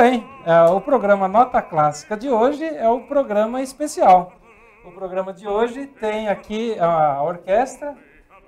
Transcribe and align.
bem, 0.00 0.24
é, 0.46 0.62
o 0.70 0.80
programa 0.80 1.26
Nota 1.26 1.60
Clássica 1.60 2.16
de 2.16 2.30
hoje 2.30 2.64
é 2.64 2.88
o 2.88 3.00
programa 3.00 3.60
especial. 3.60 4.32
O 4.84 4.92
programa 4.92 5.32
de 5.32 5.48
hoje 5.48 5.88
tem 5.88 6.28
aqui 6.28 6.78
a 6.78 7.20
orquestra, 7.20 7.96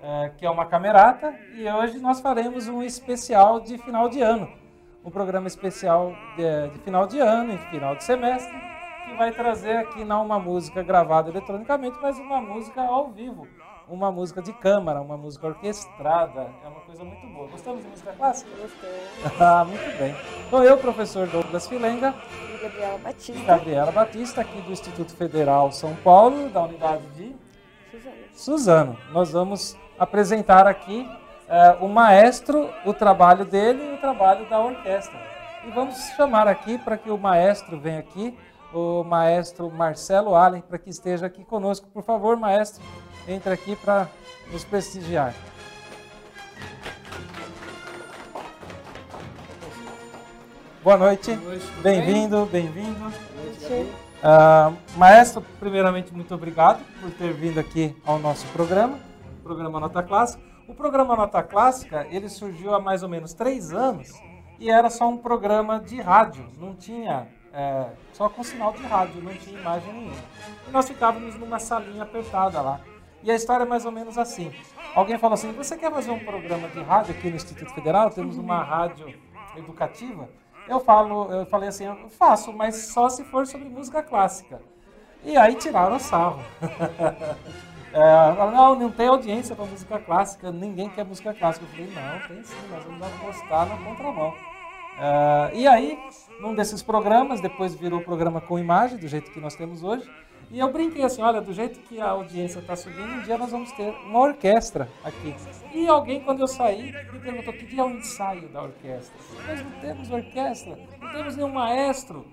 é, 0.00 0.30
que 0.38 0.46
é 0.46 0.50
uma 0.50 0.64
camerata, 0.66 1.34
e 1.56 1.68
hoje 1.68 1.98
nós 1.98 2.20
faremos 2.20 2.68
um 2.68 2.84
especial 2.84 3.58
de 3.58 3.78
final 3.78 4.08
de 4.08 4.22
ano. 4.22 4.48
Um 5.04 5.10
programa 5.10 5.48
especial 5.48 6.14
de, 6.36 6.68
de 6.68 6.78
final 6.84 7.08
de 7.08 7.18
ano, 7.18 7.52
e 7.52 7.58
final 7.68 7.96
de 7.96 8.04
semestre, 8.04 8.56
que 9.08 9.16
vai 9.16 9.32
trazer 9.32 9.76
aqui 9.78 10.04
não 10.04 10.24
uma 10.24 10.38
música 10.38 10.84
gravada 10.84 11.30
eletronicamente, 11.30 11.98
mas 12.00 12.16
uma 12.16 12.40
música 12.40 12.80
ao 12.80 13.10
vivo 13.10 13.48
uma 13.90 14.10
música 14.12 14.40
de 14.40 14.52
câmara, 14.52 15.00
uma 15.00 15.16
música 15.16 15.48
orquestrada. 15.48 16.48
É 16.64 16.68
uma 16.68 16.80
coisa 16.80 17.02
muito 17.02 17.26
boa. 17.26 17.48
Gostamos 17.48 17.82
de 17.82 17.90
música 17.90 18.12
clássica? 18.12 18.50
Gostei. 18.60 19.38
ah, 19.40 19.64
muito 19.64 19.98
bem. 19.98 20.14
Então 20.46 20.62
eu, 20.62 20.78
professor 20.78 21.26
Douglas 21.26 21.66
Filenga. 21.66 22.14
E 22.54 22.62
Gabriela 22.62 22.98
Batista. 22.98 23.44
Gabriela 23.44 23.92
Batista, 23.92 24.40
aqui 24.40 24.60
do 24.62 24.72
Instituto 24.72 25.12
Federal 25.14 25.72
São 25.72 25.94
Paulo, 25.96 26.48
da 26.48 26.62
unidade 26.62 27.04
de 27.16 27.36
Suzano. 27.90 28.16
Suzano. 28.32 28.98
Nós 29.12 29.32
vamos 29.32 29.76
apresentar 29.98 30.66
aqui 30.66 31.08
eh, 31.48 31.76
o 31.80 31.88
maestro, 31.88 32.70
o 32.86 32.94
trabalho 32.94 33.44
dele 33.44 33.90
e 33.90 33.94
o 33.94 33.98
trabalho 33.98 34.48
da 34.48 34.60
orquestra. 34.60 35.18
E 35.66 35.70
vamos 35.72 35.96
chamar 36.16 36.46
aqui 36.46 36.78
para 36.78 36.96
que 36.96 37.10
o 37.10 37.18
maestro 37.18 37.78
venha 37.78 37.98
aqui, 37.98 38.38
o 38.72 39.02
maestro 39.02 39.68
Marcelo 39.68 40.34
Allen, 40.34 40.62
para 40.62 40.78
que 40.78 40.88
esteja 40.88 41.26
aqui 41.26 41.44
conosco. 41.44 41.88
Por 41.88 42.02
favor, 42.02 42.36
maestro, 42.36 42.82
entra 43.32 43.54
aqui 43.54 43.76
para 43.76 44.08
nos 44.50 44.64
prestigiar. 44.64 45.34
Boa 50.82 50.96
noite. 50.96 51.38
Bem-vindo, 51.82 52.46
bem-vindo. 52.46 53.06
Uh, 54.20 54.76
maestro, 54.96 55.42
primeiramente, 55.58 56.12
muito 56.12 56.34
obrigado 56.34 56.84
por 57.00 57.10
ter 57.12 57.32
vindo 57.32 57.60
aqui 57.60 57.94
ao 58.04 58.18
nosso 58.18 58.46
programa, 58.48 58.98
programa 59.42 59.78
Nota 59.78 60.02
Clássica. 60.02 60.42
O 60.66 60.74
programa 60.74 61.16
Nota 61.16 61.42
Clássica, 61.42 62.06
ele 62.10 62.28
surgiu 62.28 62.74
há 62.74 62.80
mais 62.80 63.02
ou 63.02 63.08
menos 63.08 63.32
três 63.32 63.72
anos 63.72 64.10
e 64.58 64.70
era 64.70 64.90
só 64.90 65.08
um 65.08 65.16
programa 65.16 65.78
de 65.80 66.00
rádio, 66.00 66.46
não 66.58 66.74
tinha, 66.74 67.28
é, 67.52 67.86
só 68.12 68.28
com 68.28 68.42
sinal 68.42 68.72
de 68.72 68.82
rádio, 68.82 69.22
não 69.22 69.32
tinha 69.34 69.58
imagem 69.58 69.92
nenhuma. 69.92 70.22
E 70.68 70.70
nós 70.70 70.86
ficávamos 70.86 71.34
numa 71.36 71.58
salinha 71.58 72.02
apertada 72.02 72.60
lá. 72.60 72.80
E 73.22 73.30
a 73.30 73.34
história 73.34 73.64
é 73.64 73.66
mais 73.66 73.84
ou 73.84 73.92
menos 73.92 74.16
assim. 74.16 74.52
Alguém 74.94 75.18
falou 75.18 75.34
assim: 75.34 75.52
você 75.52 75.76
quer 75.76 75.90
fazer 75.90 76.10
um 76.10 76.18
programa 76.20 76.68
de 76.68 76.80
rádio 76.82 77.14
aqui 77.14 77.28
no 77.28 77.36
Instituto 77.36 77.72
Federal? 77.74 78.10
Temos 78.10 78.38
uma 78.38 78.62
rádio 78.62 79.14
educativa. 79.56 80.28
Eu 80.68 80.80
falo, 80.80 81.32
eu 81.32 81.46
falei 81.46 81.68
assim, 81.68 81.84
eu 81.84 82.08
faço, 82.10 82.52
mas 82.52 82.76
só 82.76 83.08
se 83.08 83.24
for 83.24 83.46
sobre 83.46 83.68
música 83.68 84.02
clássica. 84.02 84.62
E 85.24 85.36
aí 85.36 85.54
tiraram 85.54 85.96
o 85.96 85.98
sarro. 85.98 86.40
é, 87.92 88.52
não, 88.52 88.74
não 88.76 88.90
tem 88.90 89.08
audiência 89.08 89.56
para 89.56 89.64
música 89.64 89.98
clássica, 89.98 90.50
ninguém 90.52 90.88
quer 90.88 91.04
música 91.04 91.34
clássica. 91.34 91.66
Eu 91.66 91.70
falei, 91.70 91.90
não, 91.92 92.28
tem 92.28 92.44
sim, 92.44 92.56
nós 92.70 92.84
vamos 92.84 93.06
apostar 93.06 93.66
na 93.66 93.76
contramão. 93.78 94.34
É, 94.98 95.50
e 95.54 95.66
aí, 95.66 95.98
num 96.40 96.54
desses 96.54 96.82
programas, 96.82 97.40
depois 97.40 97.74
virou 97.74 98.00
programa 98.00 98.40
com 98.40 98.58
imagem, 98.58 98.96
do 98.96 99.08
jeito 99.08 99.30
que 99.30 99.40
nós 99.40 99.54
temos 99.56 99.82
hoje, 99.82 100.08
e 100.50 100.58
eu 100.58 100.72
brinquei 100.72 101.04
assim, 101.04 101.22
olha, 101.22 101.40
do 101.40 101.52
jeito 101.52 101.78
que 101.80 102.00
a 102.00 102.10
audiência 102.10 102.58
está 102.58 102.74
subindo, 102.74 103.08
um 103.08 103.22
dia 103.22 103.38
nós 103.38 103.52
vamos 103.52 103.70
ter 103.72 103.90
uma 104.04 104.18
orquestra 104.18 104.88
aqui. 105.04 105.34
E 105.72 105.86
alguém, 105.86 106.20
quando 106.20 106.40
eu 106.40 106.48
saí, 106.48 106.92
me 107.12 107.20
perguntou 107.20 107.52
que 107.52 107.66
dia 107.66 107.82
é 107.82 107.84
o 107.84 107.90
ensaio 107.90 108.48
da 108.48 108.62
orquestra. 108.62 109.16
Nós 109.46 109.62
não 109.62 109.80
temos 109.80 110.10
orquestra, 110.10 110.76
não 111.00 111.12
temos 111.12 111.36
nenhum 111.36 111.52
maestro. 111.52 112.26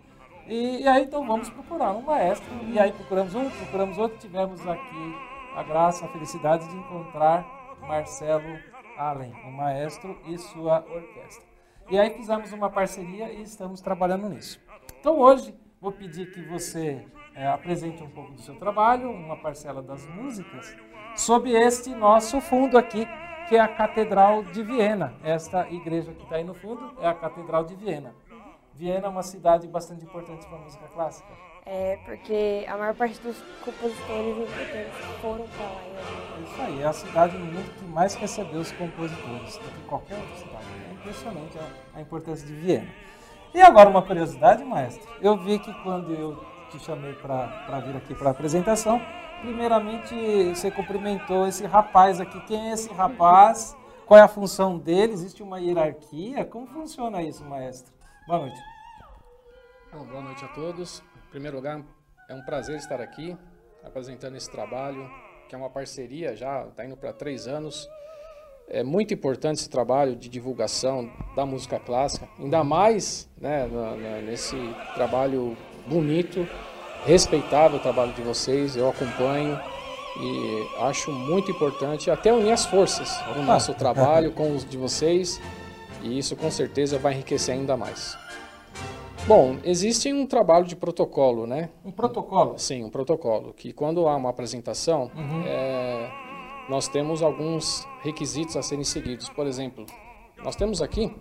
E, 0.48 0.82
e, 0.82 0.88
aí, 0.88 1.04
então, 1.04 1.28
vamos 1.28 1.50
procurar 1.50 1.92
um 1.92 2.02
maestro. 2.02 2.50
E 2.68 2.80
aí 2.80 2.92
procuramos 2.92 3.36
um, 3.36 3.50
procuramos 3.52 3.98
outro, 4.00 4.18
tivemos 4.18 4.66
aqui 4.66 5.16
a 5.56 5.62
graça, 5.62 6.06
a 6.06 6.08
felicidade 6.08 6.68
de 6.68 6.76
encontrar 6.76 7.46
Marcelo 7.82 8.60
Allen, 8.98 9.32
o 9.46 9.52
maestro 9.52 10.18
e 10.26 10.38
sua 10.40 10.84
orquestra. 10.90 11.46
E 11.90 12.00
aí 12.00 12.10
fizemos 12.10 12.52
uma 12.52 12.70
parceria 12.70 13.32
e 13.32 13.44
estamos 13.44 13.80
trabalhando 13.80 14.28
nisso. 14.28 14.60
Então 15.00 15.20
hoje 15.20 15.54
vou 15.80 15.92
pedir 15.92 16.32
que 16.32 16.42
você 16.42 17.06
é, 17.38 17.48
apresente 17.48 18.04
um 18.04 18.10
pouco 18.10 18.32
do 18.32 18.42
seu 18.42 18.56
trabalho, 18.56 19.12
uma 19.12 19.38
parcela 19.38 19.82
das 19.82 20.06
músicas, 20.08 20.76
sob 21.16 21.52
este 21.52 21.92
nosso 21.92 22.42
fundo 22.42 22.78
aqui, 22.78 23.08
que 23.48 23.56
é 23.56 23.60
a 23.60 23.68
Catedral 23.68 24.44
de 24.44 24.64
Viena. 24.64 25.14
Esta 25.24 25.70
igreja 25.70 26.12
que 26.12 26.24
está 26.24 26.38
aí 26.38 26.44
no 26.44 26.56
fundo 26.56 26.92
é 27.00 27.08
a 27.08 27.14
Catedral 27.14 27.64
de 27.64 27.76
Viena. 27.76 28.14
Viena 28.74 29.06
é 29.06 29.10
uma 29.10 29.24
cidade 29.24 29.68
bastante 29.68 30.04
importante 30.04 30.46
para 30.48 30.58
a 30.58 30.62
música 30.62 30.88
clássica. 30.88 31.30
É, 31.66 32.00
porque 32.06 32.66
a 32.68 32.78
maior 32.78 32.96
parte 32.96 33.20
dos 33.20 33.38
compositores 33.64 34.38
importantes 34.38 35.06
foram 35.22 35.46
para 35.48 35.66
lá. 35.66 35.82
É 36.38 36.42
isso 36.42 36.62
aí, 36.62 36.82
é 36.82 36.86
a 36.86 36.94
cidade 36.94 37.38
no 37.38 37.46
mundo 37.46 37.74
que 37.78 37.86
mais 37.86 38.16
recebeu 38.16 38.62
os 38.62 38.72
compositores 38.72 39.58
do 39.58 39.72
que 39.72 39.82
qualquer 39.88 40.16
outra 40.16 40.36
cidade. 40.36 40.66
É 40.90 40.94
impressionante 40.94 41.58
a, 41.60 41.98
a 41.98 42.02
importância 42.02 42.48
de 42.48 42.54
Viena. 42.54 42.88
E 43.54 43.62
agora 43.62 43.90
uma 43.90 44.02
curiosidade, 44.02 44.64
maestro. 44.64 45.08
Eu 45.22 45.38
vi 45.38 45.60
que 45.60 45.74
quando 45.84 46.14
eu 46.14 46.57
te 46.70 46.80
chamei 46.80 47.14
para 47.14 47.80
vir 47.80 47.96
aqui 47.96 48.14
para 48.14 48.30
a 48.30 48.32
apresentação. 48.32 49.02
Primeiramente, 49.42 50.16
você 50.50 50.72
cumprimentou 50.72 51.48
esse 51.48 51.66
rapaz 51.66 52.20
aqui. 52.20 52.40
Quem 52.42 52.70
é 52.70 52.74
esse 52.74 52.92
rapaz? 52.94 53.76
Qual 54.06 54.20
é 54.20 54.24
a 54.24 54.28
função 54.28 54.78
dele? 54.78 55.14
Existe 55.14 55.44
uma 55.44 55.60
hierarquia? 55.60 56.46
Como 56.46 56.68
funciona 56.68 57.22
isso, 57.22 57.44
maestro? 57.46 57.94
Boa 58.28 58.40
noite. 58.40 58.60
Bom, 59.92 60.06
boa 60.06 60.22
noite 60.22 60.44
a 60.44 60.48
todos. 60.50 61.04
Em 61.28 61.30
primeiro 61.30 61.58
lugar, 61.58 61.82
é 62.30 62.34
um 62.34 62.42
prazer 62.44 62.78
estar 62.78 63.00
aqui 63.00 63.38
apresentando 63.84 64.36
esse 64.36 64.50
trabalho, 64.50 65.10
que 65.48 65.56
é 65.56 65.58
uma 65.58 65.70
parceria 65.70 66.36
já, 66.36 66.66
está 66.68 66.86
indo 66.86 66.98
para 66.98 67.14
três 67.14 67.48
anos. 67.48 67.90
É 68.70 68.84
muito 68.84 69.14
importante 69.14 69.60
esse 69.60 69.70
trabalho 69.70 70.16
de 70.16 70.28
divulgação 70.28 71.10
da 71.36 71.46
música 71.46 71.80
clássica, 71.80 72.28
ainda 72.38 72.64
mais 72.66 73.30
né, 73.38 73.66
nesse 74.26 74.58
trabalho 74.94 75.56
bonito, 75.88 76.48
respeitável 77.06 77.78
o 77.78 77.82
trabalho 77.82 78.14
de 78.14 78.22
vocês, 78.22 78.76
eu 78.76 78.90
acompanho 78.90 79.60
e 80.20 80.68
acho 80.82 81.12
muito 81.12 81.52
importante 81.52 82.10
até 82.10 82.34
unir 82.34 82.52
as 82.52 82.66
forças 82.66 83.20
no 83.36 83.44
nosso 83.44 83.74
trabalho 83.74 84.32
com 84.32 84.56
os 84.56 84.66
de 84.66 84.78
vocês 84.78 85.40
e 86.04 86.18
isso 86.18 86.36
com 86.36 86.50
certeza 86.50 86.98
vai 86.98 87.14
enriquecer 87.14 87.56
ainda 87.56 87.78
mais. 87.78 88.18
Bom, 89.28 89.58
existe 89.64 90.12
um 90.14 90.26
trabalho 90.26 90.66
de 90.66 90.76
protocolo, 90.76 91.46
né? 91.46 91.70
Um 91.84 91.92
protocolo? 91.92 92.58
Sim, 92.58 92.86
um 92.86 92.90
protocolo. 92.90 93.54
Que 93.54 93.74
quando 93.74 94.08
há 94.08 94.16
uma 94.16 94.30
apresentação, 94.30 95.12
uhum. 95.14 95.44
é, 95.46 96.10
nós 96.70 96.88
temos 96.88 97.22
alguns 97.22 97.86
requisitos 98.02 98.56
a 98.56 98.62
serem 98.62 98.86
seguidos. 98.86 99.28
Por 99.28 99.46
exemplo, 99.46 99.86
nós 100.42 100.56
temos 100.56 100.82
aqui 100.82 101.14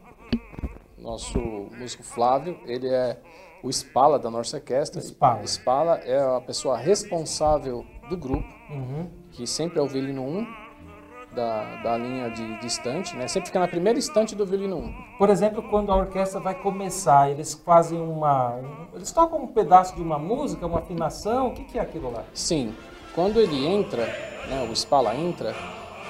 nosso 1.07 1.39
músico 1.79 2.03
Flávio, 2.03 2.59
ele 2.67 2.89
é 2.89 3.17
o 3.63 3.71
Spala 3.71 4.19
da 4.19 4.29
nossa 4.29 4.57
orquestra. 4.57 5.01
Spala. 5.01 5.43
Spala 5.47 6.01
é 6.05 6.19
a 6.19 6.41
pessoa 6.41 6.77
responsável 6.77 7.87
do 8.11 8.17
grupo, 8.17 8.49
uhum. 8.71 9.09
que 9.31 9.47
sempre 9.47 9.79
é 9.79 9.83
o 9.83 9.87
violino 9.87 10.23
1 10.23 10.67
da, 11.35 11.83
da 11.83 11.99
linha 11.99 12.31
de, 12.31 12.61
de 12.61 12.67
estante, 12.67 13.15
né? 13.15 13.29
Sempre 13.29 13.49
fica 13.49 13.61
na 13.61 13.69
primeira 13.69 13.99
estante 13.99 14.35
do 14.35 14.45
violino 14.45 14.79
1. 14.79 14.95
Por 15.19 15.31
exemplo, 15.31 15.63
quando 15.71 15.93
a 15.93 15.97
orquestra 15.97 16.41
vai 16.41 16.55
começar, 16.55 17.31
eles 17.31 17.55
fazem 17.55 18.01
uma... 18.01 18.55
Um, 18.57 18.87
eles 18.95 19.13
tocam 19.13 19.43
um 19.43 19.47
pedaço 19.47 19.95
de 19.95 20.03
uma 20.03 20.19
música, 20.19 20.67
uma 20.67 20.81
afinação, 20.81 21.49
o 21.49 21.55
que, 21.55 21.65
que 21.65 21.79
é 21.79 21.83
aquilo 21.83 22.11
lá? 22.11 22.25
Sim. 22.35 22.75
Quando 23.15 23.39
ele 23.39 23.65
entra, 23.65 24.07
né, 24.49 24.67
o 24.69 24.75
Spala 24.75 25.15
entra, 25.15 25.55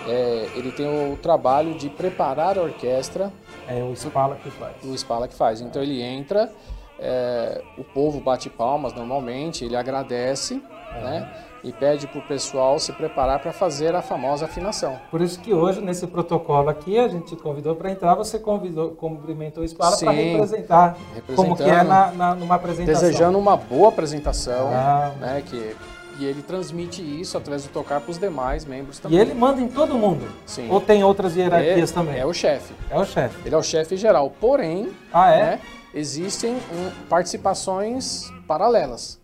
é, 0.06 0.48
ele 0.54 0.70
tem 0.70 0.86
o 0.86 1.16
trabalho 1.16 1.74
de 1.74 1.88
preparar 1.88 2.58
a 2.58 2.62
orquestra. 2.62 3.32
É 3.68 3.82
o 3.82 3.94
Spala 3.96 4.36
que 4.36 4.50
faz. 4.50 4.76
O 4.84 4.94
Spala 4.96 5.26
que 5.26 5.34
faz. 5.34 5.60
Então 5.60 5.82
ele 5.82 6.00
entra, 6.00 6.50
é, 6.98 7.60
o 7.76 7.84
povo 7.84 8.20
bate 8.20 8.48
palmas 8.48 8.92
normalmente, 8.92 9.64
ele 9.64 9.76
agradece, 9.76 10.62
é. 10.94 11.00
né? 11.00 11.32
E 11.64 11.72
pede 11.72 12.06
para 12.06 12.20
o 12.20 12.22
pessoal 12.22 12.78
se 12.78 12.92
preparar 12.92 13.40
para 13.40 13.52
fazer 13.52 13.92
a 13.96 14.00
famosa 14.00 14.44
afinação. 14.44 15.00
Por 15.10 15.20
isso 15.20 15.40
que 15.40 15.52
hoje, 15.52 15.80
nesse 15.80 16.06
protocolo 16.06 16.68
aqui, 16.68 16.96
a 16.96 17.08
gente 17.08 17.34
convidou 17.34 17.74
para 17.74 17.90
entrar, 17.90 18.14
você 18.14 18.38
convidou, 18.38 18.90
cumprimentou 18.90 19.64
o 19.64 19.66
Spala 19.66 19.96
para 19.96 20.12
representar 20.12 20.96
como 21.34 21.56
que 21.56 21.64
é 21.64 21.82
na, 21.82 22.12
na, 22.12 22.34
numa 22.36 22.54
apresentação. 22.54 23.08
Desejando 23.08 23.36
uma 23.36 23.56
boa 23.56 23.88
apresentação, 23.88 24.68
ah. 24.68 25.12
né? 25.18 25.42
Que 25.44 25.74
e 26.18 26.24
ele 26.24 26.42
transmite 26.42 27.02
isso 27.02 27.36
através 27.36 27.64
do 27.64 27.70
tocar 27.70 28.00
para 28.00 28.10
os 28.10 28.18
demais 28.18 28.64
membros 28.64 28.98
também. 28.98 29.18
E 29.18 29.20
ele 29.20 29.34
manda 29.34 29.60
em 29.60 29.68
todo 29.68 29.94
mundo? 29.98 30.26
Sim. 30.46 30.70
Ou 30.70 30.80
tem 30.80 31.04
outras 31.04 31.36
hierarquias 31.36 31.90
é, 31.90 31.94
também? 31.94 32.18
É 32.18 32.26
o 32.26 32.32
chefe. 32.32 32.74
É 32.90 32.98
o 32.98 33.04
chefe. 33.04 33.36
Ele 33.44 33.54
é 33.54 33.58
o 33.58 33.62
chefe 33.62 33.96
geral. 33.96 34.30
Porém, 34.40 34.92
ah, 35.12 35.30
é? 35.30 35.42
Né, 35.42 35.60
existem 35.94 36.54
um, 36.54 37.08
participações 37.08 38.30
paralelas. 38.46 39.20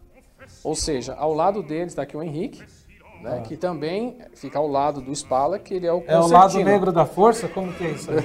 Ou 0.64 0.74
seja, 0.74 1.14
ao 1.14 1.32
lado 1.32 1.62
deles 1.62 1.88
está 1.92 2.02
aqui 2.02 2.16
o 2.16 2.22
Henrique, 2.22 2.62
né, 3.22 3.38
Ah. 3.38 3.40
que 3.46 3.56
também 3.56 4.16
fica 4.34 4.58
ao 4.58 4.66
lado 4.66 5.00
do 5.00 5.14
Spala, 5.14 5.58
que 5.58 5.74
ele 5.74 5.86
é 5.86 5.92
o 5.92 6.02
É 6.06 6.18
o 6.18 6.26
lado 6.26 6.58
negro 6.58 6.90
da 6.92 7.06
força? 7.06 7.46
Como 7.48 7.72
que 7.72 7.84
é 7.84 7.90
isso? 7.90 8.10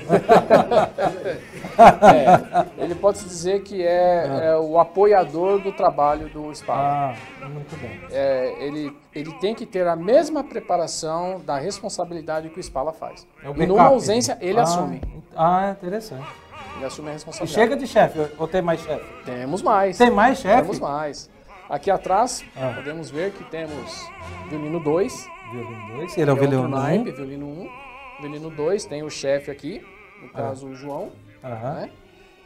É, 1.78 2.84
ele 2.84 2.96
pode 2.96 3.20
se 3.20 3.26
dizer 3.26 3.62
que 3.62 3.84
é, 3.86 4.48
é 4.52 4.58
o 4.58 4.80
apoiador 4.80 5.60
do 5.62 5.72
trabalho 5.72 6.28
do 6.30 6.52
Spala. 6.56 7.14
ah, 7.42 7.50
muito 7.50 7.76
bem. 7.80 8.00
É, 8.12 8.56
ele, 8.66 8.96
ele 9.14 9.32
tem 9.34 9.54
que 9.54 9.66
ter 9.66 9.86
a 9.88 9.96
mesma 9.96 10.44
preparação 10.44 11.40
da 11.46 11.58
responsabilidade 11.58 12.50
que 12.50 12.60
o 12.60 12.64
Spala 12.64 12.92
faz. 12.94 13.28
É 13.44 13.50
o 13.50 13.62
e 13.62 13.68
numa 13.68 13.84
ausência, 13.84 14.36
né? 14.36 14.42
ele 14.42 14.60
Ah, 14.60 14.64
assume. 14.64 15.02
Ah, 15.36 15.70
interessante. 15.78 16.26
Ele 16.78 16.86
assume 16.86 17.08
a 17.10 17.12
E 17.12 17.14
responsabilidade. 17.14 17.54
chega 17.62 17.76
de 17.78 17.88
chefe, 17.88 18.28
ou 18.38 18.48
tem 18.48 18.62
mais 18.62 18.80
chefe? 18.82 19.06
Temos 19.26 19.62
mais. 19.62 19.98
Tem 19.98 20.10
mais 20.12 20.40
chefe? 20.40 20.62
Temos 20.62 20.80
mais. 20.80 21.30
Aqui 21.69 21.92
atrás, 21.92 22.44
Ah. 22.56 22.74
podemos 22.75 23.10
ver 23.10 23.31
que 23.34 23.44
temos 23.46 24.10
violino 24.50 24.80
2, 24.80 25.28
Violino 25.52 25.98
2, 25.98 26.18
ele 26.18 26.30
é 26.30 26.34
o 26.34 26.36
é 26.36 26.40
violino 26.40 26.62
outro 26.64 26.78
1. 26.78 26.81
naipe, 26.81 27.12
violino 27.12 27.46
1. 27.48 27.69
Violino 28.22 28.50
2, 28.50 28.86
tem 28.86 29.04
o 29.04 29.10
chefe 29.10 29.50
aqui, 29.52 29.86
no 30.22 30.30
caso 30.30 30.68
o 30.68 30.75
João. 30.75 31.12
Aham. 31.44 31.74
Né? 31.81 31.90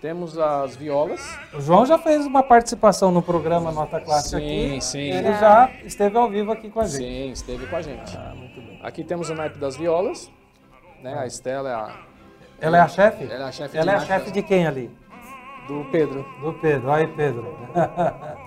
Temos 0.02 0.38
as 0.38 0.76
violas. 0.76 1.38
O 1.54 1.62
João 1.62 1.86
já 1.86 1.98
fez 1.98 2.26
uma 2.26 2.42
participação 2.42 3.12
no 3.12 3.22
programa 3.22 3.72
Nota 3.72 4.00
Clássica 4.02 4.40
Sim, 4.40 4.72
aqui. 4.72 4.82
sim. 4.82 5.00
Ele 5.12 5.34
já 5.34 5.70
esteve 5.84 6.18
ao 6.18 6.28
vivo 6.28 6.52
aqui 6.52 6.70
com 6.72 6.80
a 6.80 6.86
gente. 6.86 6.98
Sim, 7.04 7.32
esteve 7.32 7.68
com 7.68 7.76
a 7.76 7.82
gente. 7.84 8.18
Ah, 8.18 8.34
muito 8.36 8.60
bem. 8.60 8.80
Aqui 8.82 9.04
temos 9.04 9.30
o 9.30 9.36
naipe 9.36 9.60
das 9.60 9.78
violas. 9.78 10.32
Né? 11.04 11.14
A 11.18 11.28
Estela 11.28 11.70
é 11.70 11.74
a, 11.74 11.96
Ela 12.60 12.78
é 12.78 12.82
a 12.82 12.88
chefe? 12.88 13.24
ela 13.26 13.46
é 13.46 13.48
a 13.48 13.52
chefe 13.52 13.78
Ela 13.78 13.92
é 13.92 13.96
a 13.96 14.00
de 14.00 14.06
chefe 14.08 14.32
de 14.32 14.42
quem 14.42 14.66
ali? 14.68 14.90
do 15.68 15.86
Pedro. 15.92 16.26
Do 16.42 16.54
Pedro. 16.54 16.92
Aí, 16.92 17.06
Pedro. 17.08 17.56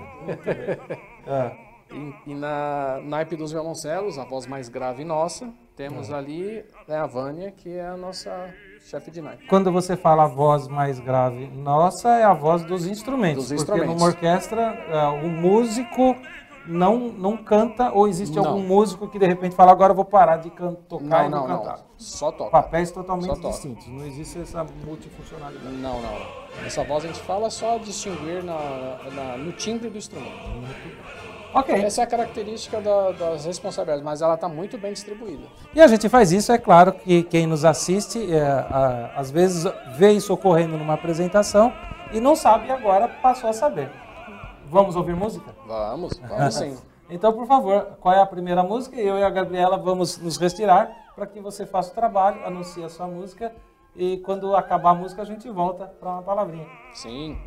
Ah, 1.27 1.53
E, 1.93 2.31
e 2.31 2.35
na 2.35 2.99
naipe 3.05 3.37
dos 3.37 3.53
violoncelos, 3.53 4.19
a 4.19 4.25
voz 4.25 4.47
mais 4.47 4.69
grave 4.69 5.05
nossa, 5.05 5.53
temos 5.77 6.11
Ah. 6.11 6.17
ali 6.17 6.65
né, 6.89 6.97
a 6.97 7.07
Vânia, 7.07 7.53
que 7.53 7.69
é 7.77 7.87
a 7.87 7.97
nossa 7.97 8.49
chefe 8.91 9.11
de 9.11 9.21
naipe. 9.21 9.47
Quando 9.47 9.71
você 9.71 9.97
fala 9.97 10.25
a 10.25 10.27
voz 10.27 10.67
mais 10.67 10.99
grave, 10.99 11.47
nossa, 11.55 12.09
é 12.09 12.25
a 12.25 12.33
voz 12.33 12.65
dos 12.65 12.87
instrumentos. 12.87 13.49
Dos 13.49 13.63
porque 13.63 13.73
instrumentos. 13.81 13.95
numa 14.03 14.07
orquestra, 14.07 14.77
ah, 14.93 15.11
o 15.13 15.29
músico 15.29 16.17
não, 16.67 16.97
não 16.99 17.37
canta 17.37 17.91
ou 17.93 18.09
existe 18.09 18.37
Não. 18.37 18.47
algum 18.47 18.61
músico 18.63 19.07
que 19.09 19.19
de 19.19 19.27
repente 19.27 19.55
fala 19.55 19.71
agora 19.73 19.93
eu 19.93 19.97
vou 19.97 20.05
parar 20.05 20.39
de 20.39 20.51
can 20.51 20.75
tocar 20.89 21.05
Não, 21.23 21.27
e 21.27 21.29
não, 21.31 21.49
não, 21.49 21.59
cantar. 21.59 21.77
não. 21.79 21.85
Só 21.99 22.33
toca. 22.33 22.51
Papéis 22.51 22.91
totalmente 22.91 23.29
toca. 23.29 23.49
distintos. 23.49 23.87
Não 23.89 24.05
existe 24.07 24.41
essa 24.41 24.65
multifuncionalidade. 24.87 25.77
Não, 25.77 26.01
não. 26.01 26.67
Essa 26.67 26.83
voz 26.85 27.05
a 27.05 27.09
gente 27.09 27.21
fala 27.21 27.51
só 27.51 27.79
distinguir 27.79 28.43
na, 28.43 28.55
na- 29.15 29.37
no 29.37 29.53
timbre 29.53 29.89
do 29.91 29.99
instrumento. 29.99 30.35
Ok. 31.53 31.73
Essa 31.73 32.01
é 32.01 32.05
a 32.05 32.07
característica 32.07 32.81
da- 32.81 33.13
das 33.13 33.45
responsabilidades, 33.45 34.03
mas 34.05 34.21
ela 34.23 34.35
está 34.35 34.49
muito 34.49 34.77
bem 34.77 34.93
distribuída. 34.93 35.45
E 35.73 35.81
a 35.81 35.87
gente 35.87 36.09
faz 36.09 36.33
isso, 36.33 36.51
é 36.51 36.59
claro 36.59 36.93
que 36.93 37.23
quem 37.23 37.47
nos 37.47 37.65
assiste, 37.65 38.33
é, 38.33 38.41
a- 38.43 39.13
às 39.17 39.31
vezes 39.31 39.65
vê 39.97 40.11
isso 40.11 40.33
ocorrendo 40.35 40.77
numa 40.77 40.95
apresentação 40.95 41.73
e 42.13 42.19
não 42.19 42.35
sabe 42.35 42.67
e 42.69 42.71
agora 42.73 43.07
passou 43.07 43.49
a 43.51 43.53
saber. 43.53 43.89
Vamos 44.71 44.97
ouvir 44.97 45.15
música? 45.15 45.55
Vamos, 45.67 46.19
vamos 46.29 46.55
sim. 46.55 46.77
Então, 47.09 47.33
por 47.33 47.47
favor, 47.47 47.97
qual 48.01 48.15
é 48.15 48.21
a 48.21 48.27
primeira 48.27 48.63
música? 48.63 48.97
Eu 48.97 49.19
e 49.19 49.23
a 49.23 49.31
Gabriela 49.31 49.77
vamos 49.77 50.19
nos 50.19 50.37
retirar 50.37 51.13
para 51.15 51.27
que 51.27 51.41
você 51.41 51.67
faça 51.67 51.93
o 51.93 51.95
trabalho, 51.95 52.45
anuncie 52.47 52.83
a 52.83 52.89
sua 52.89 53.07
música 53.07 53.55
e 53.95 54.19
quando 54.19 54.57
acabar 54.57 54.91
a 54.91 54.95
música 54.95 55.23
a 55.23 55.25
gente 55.25 55.49
volta 55.51 55.87
para 55.87 56.11
uma 56.11 56.23
palavrinha. 56.23 56.67
Sim. 56.93 57.39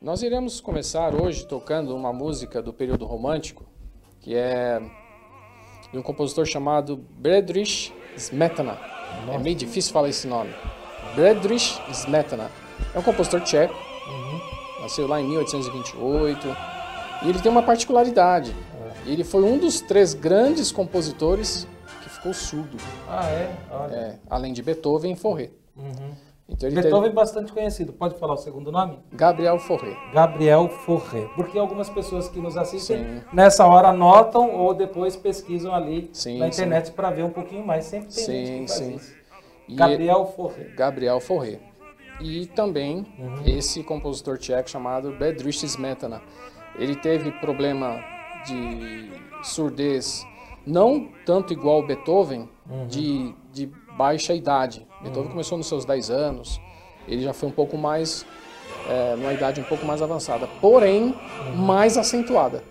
Nós 0.00 0.22
iremos 0.22 0.60
começar 0.60 1.14
hoje 1.14 1.46
tocando 1.46 1.94
uma 1.94 2.12
música 2.12 2.62
do 2.62 2.72
período 2.72 3.04
romântico, 3.04 3.64
que 4.20 4.34
é 4.34 4.80
de 5.92 5.98
um 5.98 6.02
compositor 6.02 6.46
chamado 6.46 6.96
Bedrich 6.96 7.92
Smetana. 8.16 8.78
É 9.30 9.38
meio 9.38 9.54
difícil 9.54 9.92
falar 9.92 10.08
esse 10.08 10.26
nome. 10.26 10.52
Bedrich 11.14 11.80
Smetana. 11.90 12.50
É 12.94 12.98
um 12.98 13.02
compositor 13.02 13.40
tcheco. 13.42 13.91
Nasceu 14.82 15.06
lá 15.06 15.20
em 15.20 15.28
1828. 15.28 16.48
E 17.24 17.28
ele 17.28 17.40
tem 17.40 17.50
uma 17.52 17.62
particularidade. 17.62 18.52
Ele 19.06 19.22
foi 19.22 19.44
um 19.44 19.56
dos 19.56 19.80
três 19.80 20.12
grandes 20.12 20.72
compositores 20.72 21.68
que 22.02 22.10
ficou 22.10 22.34
surdo, 22.34 22.76
Ah, 23.08 23.26
é? 23.28 23.50
Olha. 23.70 23.94
é, 23.94 24.18
além 24.28 24.52
de 24.52 24.60
Beethoven 24.60 25.12
e 25.12 25.16
Fauré. 25.16 25.50
Uhum. 25.76 26.10
Então 26.48 26.68
Beethoven 26.68 27.10
é 27.10 27.12
bastante 27.12 27.52
conhecido. 27.52 27.92
Pode 27.92 28.18
falar 28.18 28.34
o 28.34 28.36
segundo 28.36 28.70
nome? 28.72 28.96
teve 28.96 29.16
Gabriel 29.16 29.58
Fauré. 29.60 29.96
Gabriel 30.12 30.68
Forré. 30.68 31.28
Porque 31.36 31.56
algumas 31.58 31.88
pessoas 31.88 32.28
que 32.28 32.40
nos 32.40 32.56
assistem 32.56 32.98
Sim. 32.98 33.22
nessa 33.32 33.64
hora 33.66 33.88
anotam 33.88 34.50
ou 34.56 34.74
depois 34.74 35.14
pesquisam 35.16 35.72
ali 35.72 36.10
Sim, 36.12 36.38
na 36.38 36.48
internet 36.48 36.90
para 36.90 37.10
ver 37.10 37.22
um 37.22 37.30
pouquinho 37.30 37.64
mais. 37.64 37.84
Sempre 37.84 38.12
tem 38.12 38.24
Sim, 38.24 38.46
gente 38.46 38.60
que 38.64 38.68
faz 38.68 38.80
sim. 38.80 38.94
isso. 38.96 39.14
Gabriel 39.70 40.26
Forré. 40.36 40.64
Gabriel 40.76 41.20
Fauré. 41.20 41.58
E 42.22 42.46
também 42.46 43.06
Uhum. 43.18 43.42
esse 43.46 43.82
compositor 43.82 44.38
tcheco 44.38 44.70
chamado 44.70 45.10
Bedřich 45.12 45.64
Smetana. 45.66 46.22
Ele 46.78 46.94
teve 46.96 47.30
problema 47.32 48.00
de 48.46 49.10
surdez 49.42 50.24
não 50.66 51.08
tanto 51.26 51.52
igual 51.52 51.84
Beethoven, 51.84 52.48
Uhum. 52.70 52.86
de, 52.86 53.34
de 53.52 53.66
baixa 53.96 54.32
idade. 54.32 54.86
Beethoven 55.02 55.30
começou 55.30 55.58
nos 55.58 55.66
seus 55.66 55.84
10 55.84 56.10
anos, 56.10 56.60
ele 57.08 57.22
já 57.22 57.32
foi 57.32 57.48
um 57.48 57.52
pouco 57.52 57.76
mais, 57.76 58.24
é, 58.88 59.16
numa 59.16 59.32
idade 59.32 59.60
um 59.60 59.64
pouco 59.64 59.84
mais 59.84 60.00
avançada, 60.00 60.48
porém 60.60 61.14
Uhum. 61.46 61.56
mais 61.56 61.98
acentuada. 61.98 62.62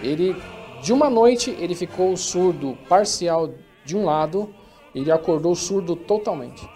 Ele, 0.00 0.36
de 0.80 0.92
uma 0.92 1.10
noite, 1.10 1.50
ele 1.58 1.74
ficou 1.74 2.16
surdo 2.16 2.78
parcial 2.88 3.50
de 3.84 3.96
um 3.96 4.04
lado, 4.04 4.48
ele 4.94 5.10
acordou 5.10 5.54
surdo 5.56 5.96
totalmente. 5.96 6.68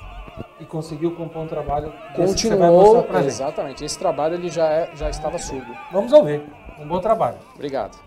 E 0.63 0.65
conseguiu 0.65 1.11
compor 1.17 1.43
um 1.43 1.47
trabalho 1.49 1.93
Continuou, 2.15 3.05
exatamente. 3.27 3.85
Esse 3.85 3.99
trabalho 3.99 4.35
ele 4.35 4.49
já, 4.49 4.69
é, 4.69 4.91
já 4.95 5.11
estava 5.11 5.37
surdo. 5.37 5.77
Vamos 5.91 6.13
ouvir. 6.13 6.41
Um 6.79 6.87
bom 6.87 7.01
trabalho. 7.01 7.39
Obrigado. 7.57 7.99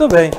Muito 0.00 0.14
bem. 0.14 0.30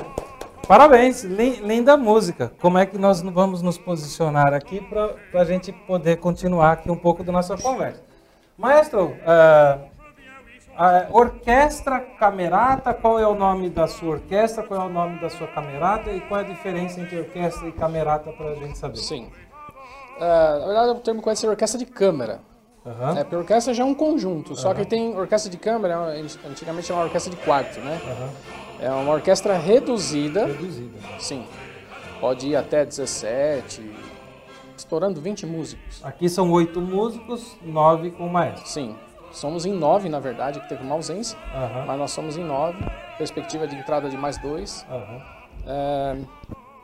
Parabéns, 0.68 1.24
linda 1.24 1.96
música. 1.96 2.52
Como 2.60 2.80
é 2.80 2.86
que 2.88 2.98
nós 2.98 3.22
vamos 3.22 3.62
nos 3.62 3.78
posicionar 3.78 4.56
aqui 4.56 4.82
para 4.82 5.14
a 5.40 5.46
gente 5.46 5.72
poder 5.72 6.18
continuar 6.18 6.72
aqui 6.72 6.90
um 6.90 6.98
pouco 6.98 7.24
da 7.24 7.32
nossa 7.32 7.56
conversa? 7.56 8.02
Maestro, 8.58 9.10
uh, 9.10 9.88
a 10.76 11.08
orquestra 11.12 12.00
Camerata, 12.00 12.92
qual 12.92 13.20
é 13.20 13.28
o 13.28 13.36
nome 13.36 13.70
da 13.70 13.86
sua 13.86 14.14
orquestra, 14.14 14.64
qual 14.64 14.82
é 14.82 14.86
o 14.86 14.90
nome 14.90 15.20
da 15.20 15.30
sua 15.30 15.46
camerata 15.46 16.10
e 16.10 16.22
qual 16.22 16.40
é 16.40 16.44
a 16.44 16.48
diferença 16.48 17.00
entre 17.00 17.20
orquestra 17.20 17.68
e 17.68 17.72
camerata 17.72 18.32
para 18.32 18.54
a 18.54 18.56
gente 18.56 18.76
saber? 18.80 18.98
Sim. 18.98 19.30
Uh, 20.18 20.60
na 20.60 20.66
verdade, 20.66 20.90
o 20.90 20.96
termo 21.02 21.22
conhece 21.22 21.46
orquestra 21.46 21.78
de 21.78 21.86
câmara. 21.86 22.40
Uhum. 22.84 23.18
É, 23.18 23.24
porque 23.24 23.36
orquestra 23.36 23.74
já 23.74 23.84
é 23.84 23.86
um 23.86 23.94
conjunto, 23.94 24.56
só 24.56 24.74
que 24.74 24.84
tem 24.86 25.16
orquestra 25.16 25.52
de 25.52 25.58
câmara, 25.58 25.96
antigamente 26.50 26.88
chamava 26.88 27.06
orquestra 27.06 27.30
de 27.30 27.38
quarto, 27.38 27.80
né? 27.80 28.02
Uhum. 28.04 28.30
É 28.86 28.90
uma 28.90 29.14
orquestra 29.14 29.56
reduzida. 29.58 30.48
Reduzida. 30.48 30.98
Sim. 31.20 31.46
Pode 32.20 32.48
ir 32.48 32.56
até 32.56 32.84
17, 32.84 33.84
estourando 34.76 35.22
20 35.22 35.46
músicos. 35.46 36.04
Aqui 36.04 36.28
são 36.28 36.52
oito 36.52 36.82
músicos, 36.82 37.56
nove 37.62 38.12
com 38.12 38.26
o 38.26 38.30
maestro. 38.30 38.68
Sim. 38.68 38.96
Somos 39.32 39.66
em 39.66 39.72
nove, 39.72 40.10
na 40.10 40.20
verdade, 40.20 40.60
que 40.60 40.68
teve 40.68 40.84
uma 40.84 40.96
ausência, 40.96 41.38
uhum. 41.54 41.86
mas 41.86 42.00
nós 42.00 42.12
somos 42.12 42.36
em 42.36 42.44
nove. 42.44 42.78
Perspectiva 43.18 43.68
de 43.68 43.76
entrada 43.76 44.10
de 44.10 44.18
mais 44.18 44.38
dois. 44.40 44.86
É, 45.66 46.18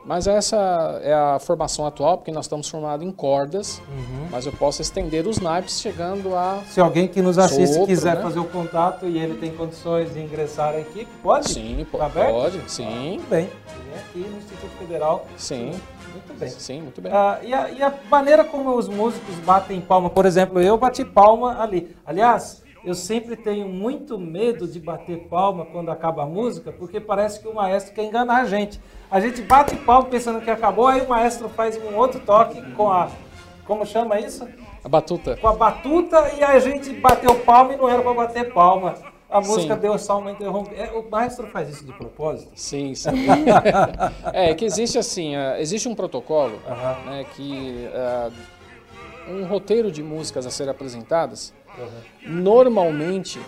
mas 0.08 0.26
essa 0.26 0.56
é 1.02 1.12
a 1.12 1.38
formação 1.38 1.86
atual, 1.86 2.16
porque 2.16 2.32
nós 2.32 2.46
estamos 2.46 2.66
formados 2.66 3.06
em 3.06 3.12
cordas, 3.12 3.78
uhum. 3.86 4.28
mas 4.30 4.46
eu 4.46 4.52
posso 4.52 4.80
estender 4.80 5.26
os 5.26 5.38
naipes 5.38 5.82
chegando 5.82 6.34
a. 6.34 6.62
Se 6.66 6.80
alguém 6.80 7.06
que 7.06 7.20
nos 7.20 7.36
assiste 7.36 7.74
sopro, 7.74 7.86
quiser 7.86 8.16
né? 8.16 8.22
fazer 8.22 8.38
o 8.38 8.44
contato 8.44 9.04
e 9.04 9.18
ele 9.18 9.34
tem 9.34 9.54
condições 9.54 10.14
de 10.14 10.18
ingressar 10.18 10.72
à 10.72 10.80
equipe, 10.80 11.06
pode? 11.22 11.50
Sim, 11.50 11.86
tá 11.92 12.08
pode, 12.08 12.58
sim. 12.70 12.86
Muito 12.86 13.28
bem. 13.28 13.50
Vem 13.84 13.98
aqui 13.98 14.30
no 14.30 14.38
Instituto 14.38 14.78
Federal. 14.78 15.26
Sim. 15.36 15.78
Muito 16.10 16.40
bem. 16.40 16.48
Sim, 16.48 16.80
muito 16.80 17.00
bem. 17.02 17.12
Ah, 17.12 17.38
e, 17.42 17.52
a, 17.52 17.70
e 17.70 17.82
a 17.82 17.92
maneira 18.10 18.44
como 18.44 18.74
os 18.74 18.88
músicos 18.88 19.34
batem 19.44 19.78
palma, 19.78 20.08
por 20.08 20.24
exemplo, 20.24 20.58
eu 20.58 20.78
bati 20.78 21.04
palma 21.04 21.60
ali. 21.60 21.94
Aliás, 22.06 22.62
eu 22.84 22.94
sempre 22.94 23.36
tenho 23.36 23.68
muito 23.68 24.18
medo 24.18 24.66
de 24.66 24.78
bater 24.78 25.26
palma 25.28 25.66
quando 25.66 25.90
acaba 25.90 26.22
a 26.22 26.26
música, 26.26 26.72
porque 26.72 27.00
parece 27.00 27.40
que 27.40 27.48
o 27.48 27.54
maestro 27.54 27.94
quer 27.94 28.04
enganar 28.04 28.42
a 28.42 28.44
gente. 28.44 28.80
A 29.10 29.20
gente 29.20 29.42
bate 29.42 29.76
palma 29.76 30.08
pensando 30.08 30.40
que 30.40 30.50
acabou, 30.50 30.86
aí 30.86 31.00
o 31.00 31.08
maestro 31.08 31.48
faz 31.48 31.76
um 31.76 31.96
outro 31.96 32.20
toque 32.20 32.60
com 32.72 32.90
a. 32.90 33.08
Como 33.66 33.84
chama 33.84 34.18
isso? 34.18 34.48
A 34.82 34.88
batuta. 34.88 35.36
Com 35.36 35.48
a 35.48 35.54
batuta 35.54 36.32
e 36.38 36.42
a 36.42 36.58
gente 36.58 36.92
bateu 36.94 37.34
palma 37.40 37.74
e 37.74 37.76
não 37.76 37.88
era 37.88 38.00
para 38.00 38.14
bater 38.14 38.52
palma. 38.52 38.94
A 39.30 39.42
música 39.42 39.74
sim. 39.74 39.80
deu 39.80 39.98
só 39.98 40.18
uma 40.18 40.30
interrupção. 40.30 40.74
É, 40.74 40.90
o 40.92 41.08
maestro 41.10 41.46
faz 41.48 41.68
isso 41.68 41.84
de 41.84 41.92
propósito? 41.92 42.50
Sim, 42.54 42.94
sim. 42.94 43.10
é 44.32 44.54
que 44.54 44.64
existe 44.64 44.96
assim, 44.96 45.36
uh, 45.36 45.56
existe 45.58 45.86
um 45.86 45.94
protocolo 45.94 46.58
uh 46.66 47.10
né, 47.10 47.26
que 47.34 47.88
uh, 47.92 48.32
um 49.30 49.44
roteiro 49.44 49.92
de 49.92 50.02
músicas 50.02 50.46
a 50.46 50.50
ser 50.50 50.68
apresentadas 50.70 51.52
Uhum. 51.78 52.42
Normalmente, 52.42 53.40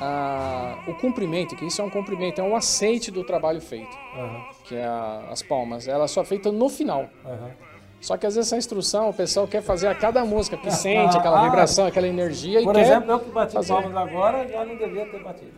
a, 0.00 0.78
o 0.86 0.94
cumprimento, 0.94 1.56
que 1.56 1.64
isso 1.64 1.80
é 1.80 1.84
um 1.84 1.90
cumprimento, 1.90 2.40
é 2.40 2.44
um 2.44 2.56
aceite 2.56 3.10
do 3.10 3.24
trabalho 3.24 3.60
feito, 3.60 3.96
uhum. 4.16 4.44
que 4.64 4.74
é 4.74 4.84
a, 4.84 5.28
as 5.30 5.42
palmas. 5.42 5.86
Ela 5.88 6.08
só 6.08 6.22
é 6.22 6.24
feita 6.24 6.50
no 6.52 6.68
final. 6.68 7.08
Uhum. 7.24 7.66
Só 8.00 8.16
que 8.16 8.26
às 8.26 8.34
vezes 8.34 8.52
essa 8.52 8.58
instrução 8.58 9.08
o 9.08 9.12
pessoal 9.12 9.48
quer 9.48 9.62
fazer 9.62 9.88
a 9.88 9.94
cada 9.94 10.24
música, 10.24 10.56
que 10.56 10.70
sente 10.70 11.16
aquela 11.18 11.40
ah, 11.40 11.44
vibração, 11.44 11.86
aquela 11.86 12.06
energia 12.06 12.62
Por 12.62 12.76
e 12.76 12.80
exemplo, 12.80 13.10
eu 13.10 13.18
que 13.18 13.30
bati 13.30 13.54
fazer... 13.54 13.72
palmas 13.72 13.96
agora 13.96 14.46
já 14.46 14.64
não 14.64 14.76
devia 14.76 15.06
ter 15.06 15.22
batido. 15.22 15.52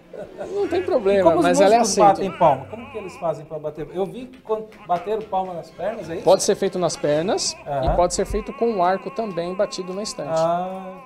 Não 0.54 0.66
tem 0.66 0.82
problema, 0.82 1.34
mas 1.37 1.60
ela 1.60 1.75
é 1.75 1.78
aceita. 1.78 2.08
batem 2.08 2.30
palma? 2.32 2.64
Como 2.70 2.90
que 2.90 2.98
eles 2.98 3.14
fazem 3.16 3.44
para 3.44 3.58
bater? 3.58 3.88
Eu 3.92 4.06
vi 4.06 4.26
que 4.26 4.38
quando 4.38 4.66
bateram 4.87 5.22
palma 5.22 5.52
nas 5.52 5.70
pernas, 5.70 6.08
é 6.08 6.14
isso? 6.14 6.25
Pode 6.25 6.42
ser 6.42 6.54
feito 6.54 6.78
nas 6.78 6.96
pernas 6.96 7.54
e 7.84 7.96
pode 7.96 8.14
ser 8.14 8.25
feito 8.25 8.52
com 8.52 8.76
o 8.76 8.82
arco 8.82 9.10
também 9.10 9.54
batido 9.54 9.92
na 9.92 10.02
estante. 10.02 10.30
Ah. 10.32 11.00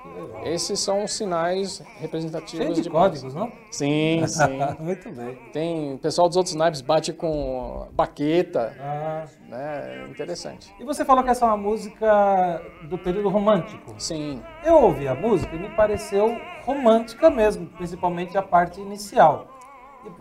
Esses 0.45 0.81
são 0.81 1.05
os 1.05 1.13
sinais 1.13 1.83
representativos 1.99 2.65
Cheio 2.65 2.75
de, 2.75 2.83
de 2.83 2.91
códigos, 2.91 3.35
não? 3.35 3.53
Sim, 3.71 4.25
sim. 4.29 4.59
Muito 4.79 5.11
bem. 5.11 5.39
Tem, 5.53 5.95
o 5.95 5.99
pessoal 5.99 6.29
dos 6.29 6.37
outros 6.37 6.55
naipes 6.55 6.81
bate 6.81 7.13
com 7.13 7.89
baqueta. 7.93 8.75
Ah. 8.81 9.25
Né? 9.49 10.07
Interessante. 10.09 10.75
E 10.81 10.85
você 10.85 11.05
falou 11.05 11.23
que 11.23 11.31
essa 11.31 11.45
é 11.45 11.49
uma 11.49 11.57
música 11.57 12.63
do 12.89 12.97
período 12.99 13.29
romântico. 13.29 13.95
Sim. 13.99 14.43
Eu 14.65 14.83
ouvi 14.83 15.07
a 15.07 15.15
música 15.15 15.55
e 15.55 15.59
me 15.59 15.69
pareceu 15.71 16.37
romântica 16.65 17.31
mesmo, 17.31 17.67
principalmente 17.67 18.37
a 18.37 18.43
parte 18.43 18.81
inicial. 18.81 19.49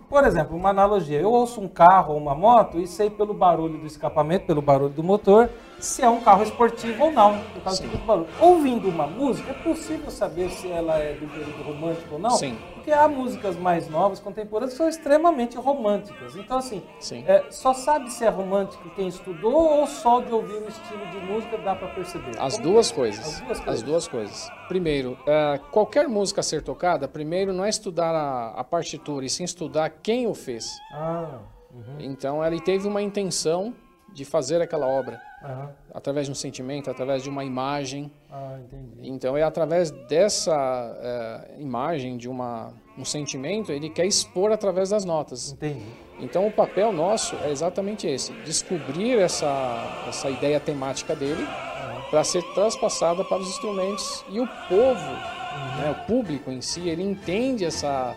Por 0.09 0.23
exemplo, 0.25 0.55
uma 0.55 0.69
analogia, 0.69 1.19
eu 1.19 1.31
ouço 1.31 1.59
um 1.59 1.67
carro 1.67 2.13
ou 2.13 2.19
uma 2.19 2.35
moto 2.35 2.79
e 2.79 2.85
sei 2.85 3.09
pelo 3.09 3.33
barulho 3.33 3.79
do 3.79 3.87
escapamento, 3.87 4.45
pelo 4.45 4.61
barulho 4.61 4.93
do 4.93 5.01
motor, 5.01 5.49
se 5.81 6.01
é 6.03 6.09
um 6.09 6.21
carro 6.21 6.43
esportivo 6.43 7.05
ou 7.05 7.11
não, 7.11 7.39
por 7.53 7.63
causa 7.63 7.81
do 7.85 7.97
barulho. 8.05 8.27
Ouvindo 8.39 8.87
uma 8.87 9.07
música, 9.07 9.51
é 9.51 9.53
possível 9.53 10.11
saber 10.11 10.49
se 10.51 10.69
ela 10.69 10.97
é 10.97 11.13
do 11.13 11.27
período 11.27 11.63
romântico 11.63 12.13
ou 12.15 12.19
não? 12.19 12.29
Sim. 12.31 12.57
Porque 12.75 12.91
há 12.91 13.07
músicas 13.07 13.55
mais 13.57 13.89
novas, 13.89 14.19
contemporâneas, 14.19 14.73
que 14.73 14.77
são 14.77 14.87
extremamente 14.87 15.57
românticas. 15.57 16.35
Então, 16.35 16.57
assim, 16.57 16.81
Sim. 16.99 17.23
é, 17.27 17.45
só 17.51 17.73
sabe 17.73 18.11
se 18.11 18.23
é 18.23 18.29
romântico 18.29 18.89
quem 18.95 19.07
estudou 19.07 19.53
ou 19.53 19.87
só 19.87 20.19
de 20.21 20.31
ouvir 20.31 20.61
o 20.61 20.67
estilo 20.67 21.05
de 21.07 21.17
música 21.31 21.57
dá 21.59 21.75
para 21.75 21.87
perceber? 21.89 22.31
As 22.39 22.57
duas 22.57 22.91
é? 22.91 22.95
coisas. 22.95 23.25
As 23.27 23.39
duas 23.41 23.51
As 23.59 23.65
coisas. 23.65 23.83
duas 23.83 24.07
coisas. 24.07 24.49
Primeiro, 24.67 25.17
eh, 25.27 25.59
qualquer 25.71 26.07
música 26.07 26.41
a 26.41 26.43
ser 26.43 26.61
tocada, 26.61 27.07
primeiro 27.07 27.53
não 27.53 27.65
é 27.65 27.69
estudar 27.69 28.13
a, 28.15 28.49
a 28.59 28.63
partitura, 28.63 29.25
e 29.25 29.29
sim 29.29 29.43
estudar 29.43 29.89
quem 30.01 30.27
o 30.27 30.33
fez. 30.33 30.65
Ah, 30.93 31.39
uhum, 31.73 31.97
Então, 31.99 32.43
ele 32.45 32.59
teve 32.59 32.87
uma 32.87 33.01
intenção 33.01 33.73
de 34.13 34.25
fazer 34.25 34.61
aquela 34.61 34.87
obra, 34.87 35.21
aham. 35.43 35.69
através 35.93 36.27
de 36.27 36.31
um 36.31 36.35
sentimento, 36.35 36.89
através 36.89 37.23
de 37.23 37.29
uma 37.29 37.43
imagem. 37.43 38.11
ah. 38.31 38.59
Então, 39.01 39.37
é 39.37 39.43
através 39.43 39.91
dessa 39.91 40.53
eh, 41.01 41.55
imagem, 41.59 42.17
de 42.17 42.29
uma, 42.29 42.73
um 42.97 43.05
sentimento, 43.05 43.71
ele 43.71 43.89
quer 43.89 44.05
expor 44.05 44.51
através 44.51 44.89
das 44.89 45.05
notas. 45.05 45.53
Entendi. 45.53 45.85
Então, 46.19 46.45
o 46.45 46.51
papel 46.51 46.91
nosso 46.91 47.35
é 47.37 47.49
exatamente 47.49 48.05
esse: 48.05 48.31
descobrir 48.43 49.17
essa, 49.17 50.05
essa 50.07 50.29
ideia 50.29 50.59
temática 50.59 51.15
dele 51.15 51.45
para 52.11 52.23
ser 52.25 52.43
transpassada 52.53 53.23
para 53.23 53.39
os 53.39 53.47
instrumentos. 53.47 54.23
E 54.29 54.39
o 54.39 54.47
povo, 54.67 55.11
né, 55.79 55.97
o 55.97 56.05
público 56.05 56.51
em 56.51 56.61
si, 56.61 56.87
ele 56.89 57.01
entende 57.01 57.65
essa, 57.65 58.15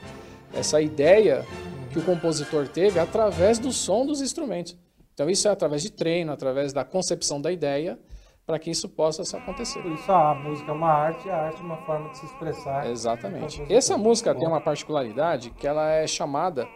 essa 0.52 0.82
ideia 0.82 1.46
que 1.92 1.98
o 2.00 2.02
compositor 2.02 2.66
teve 2.66 2.98
através 2.98 3.58
do 3.58 3.70
som 3.70 4.04
dos 4.04 4.20
instrumentos. 4.20 4.76
Então, 5.14 5.30
isso 5.30 5.46
é 5.48 5.50
através 5.50 5.80
de 5.82 5.90
treino, 5.90 6.32
através 6.32 6.72
da 6.72 6.84
concepção 6.84 7.40
da 7.40 7.50
ideia, 7.52 7.98
para 8.44 8.58
que 8.58 8.70
isso 8.70 8.88
possa 8.88 9.24
se 9.24 9.34
acontecer. 9.36 9.80
Por 9.80 9.92
isso 9.92 10.12
a 10.12 10.34
música 10.34 10.70
é 10.70 10.74
uma 10.74 10.90
arte, 10.90 11.30
a 11.30 11.46
arte 11.46 11.60
é 11.60 11.64
uma 11.64 11.78
forma 11.78 12.10
de 12.10 12.18
se 12.18 12.26
expressar. 12.26 12.90
Exatamente. 12.90 13.64
Essa 13.72 13.96
música 13.96 14.34
Bom. 14.34 14.40
tem 14.40 14.48
uma 14.48 14.60
particularidade 14.60 15.50
que 15.50 15.66
ela 15.66 15.90
é 15.90 16.06
chamada 16.06 16.68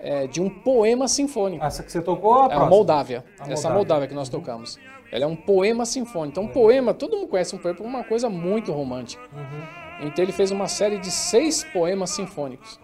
é, 0.00 0.26
de 0.26 0.40
um 0.40 0.50
poema 0.50 1.08
sinfônico. 1.08 1.64
Essa 1.64 1.82
que 1.82 1.90
você 1.90 2.02
tocou, 2.02 2.50
a 2.50 2.52
É 2.52 2.56
a? 2.56 2.66
Moldávia. 2.66 3.24
A 3.38 3.44
Essa 3.44 3.68
Moldávia. 3.68 3.74
Moldávia 3.74 4.08
que 4.08 4.14
nós 4.14 4.28
tocamos. 4.28 4.78
Ela 5.10 5.24
é 5.24 5.26
um 5.26 5.36
poema 5.36 5.86
sinfônico. 5.86 6.32
Então, 6.32 6.44
um 6.44 6.48
poema, 6.48 6.92
todo 6.92 7.16
mundo 7.16 7.28
conhece 7.28 7.54
um 7.54 7.58
poema 7.58 7.78
como 7.78 7.88
uma 7.88 8.04
coisa 8.04 8.28
muito 8.28 8.72
romântica. 8.72 9.22
Uhum. 9.32 10.06
Então, 10.06 10.22
ele 10.22 10.32
fez 10.32 10.50
uma 10.50 10.68
série 10.68 10.98
de 10.98 11.10
seis 11.10 11.64
poemas 11.64 12.10
sinfônicos. 12.10 12.78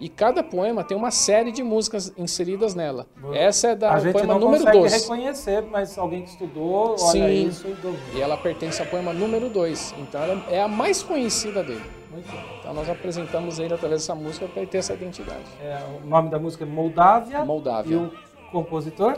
E 0.00 0.08
cada 0.08 0.42
poema 0.42 0.82
tem 0.82 0.96
uma 0.96 1.10
série 1.10 1.52
de 1.52 1.62
músicas 1.62 2.12
inseridas 2.16 2.74
nela. 2.74 3.06
Boa. 3.16 3.36
Essa 3.36 3.68
é 3.68 3.74
da 3.74 3.92
a 3.92 3.96
o 3.96 4.00
gente 4.00 4.12
poema 4.12 4.34
não 4.34 4.40
número 4.40 4.64
consegue 4.64 4.78
2. 4.78 5.02
reconhecer, 5.02 5.62
mas 5.62 5.96
alguém 5.96 6.22
que 6.22 6.30
estudou, 6.30 6.90
olha 6.90 6.96
Sim. 7.28 7.46
isso 7.48 7.68
e 7.68 7.74
domina. 7.74 8.02
E 8.14 8.20
ela 8.20 8.36
pertence 8.36 8.80
ao 8.80 8.88
poema 8.88 9.12
número 9.12 9.48
2. 9.48 9.94
Então, 9.98 10.22
ela 10.22 10.44
é 10.50 10.60
a 10.60 10.68
mais 10.68 11.02
conhecida 11.02 11.62
dele. 11.62 11.84
Muito 12.10 12.30
bem. 12.30 12.44
Então, 12.60 12.74
nós 12.74 12.88
apresentamos 12.90 13.58
ele 13.58 13.72
através 13.74 14.02
dessa 14.02 14.14
música 14.14 14.46
para 14.46 14.62
ele 14.62 14.70
ter 14.70 14.78
essa 14.78 14.94
identidade. 14.94 15.44
É, 15.60 15.78
o 16.02 16.06
nome 16.06 16.28
da 16.28 16.38
música 16.38 16.64
é 16.64 16.66
Moldávia. 16.66 17.44
Moldávia. 17.44 17.94
E 17.94 17.96
o 17.96 18.12
compositor? 18.50 19.16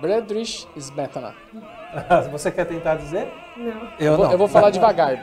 Bredrich 0.00 0.66
Smetana. 0.76 1.34
Você 2.30 2.50
quer 2.50 2.64
tentar 2.66 2.96
dizer? 2.96 3.32
Não. 3.56 3.66
Eu, 3.98 4.12
Eu 4.12 4.16
vou, 4.16 4.32
eu 4.32 4.38
vou 4.38 4.48
falar 4.48 4.70
devagar. 4.70 5.18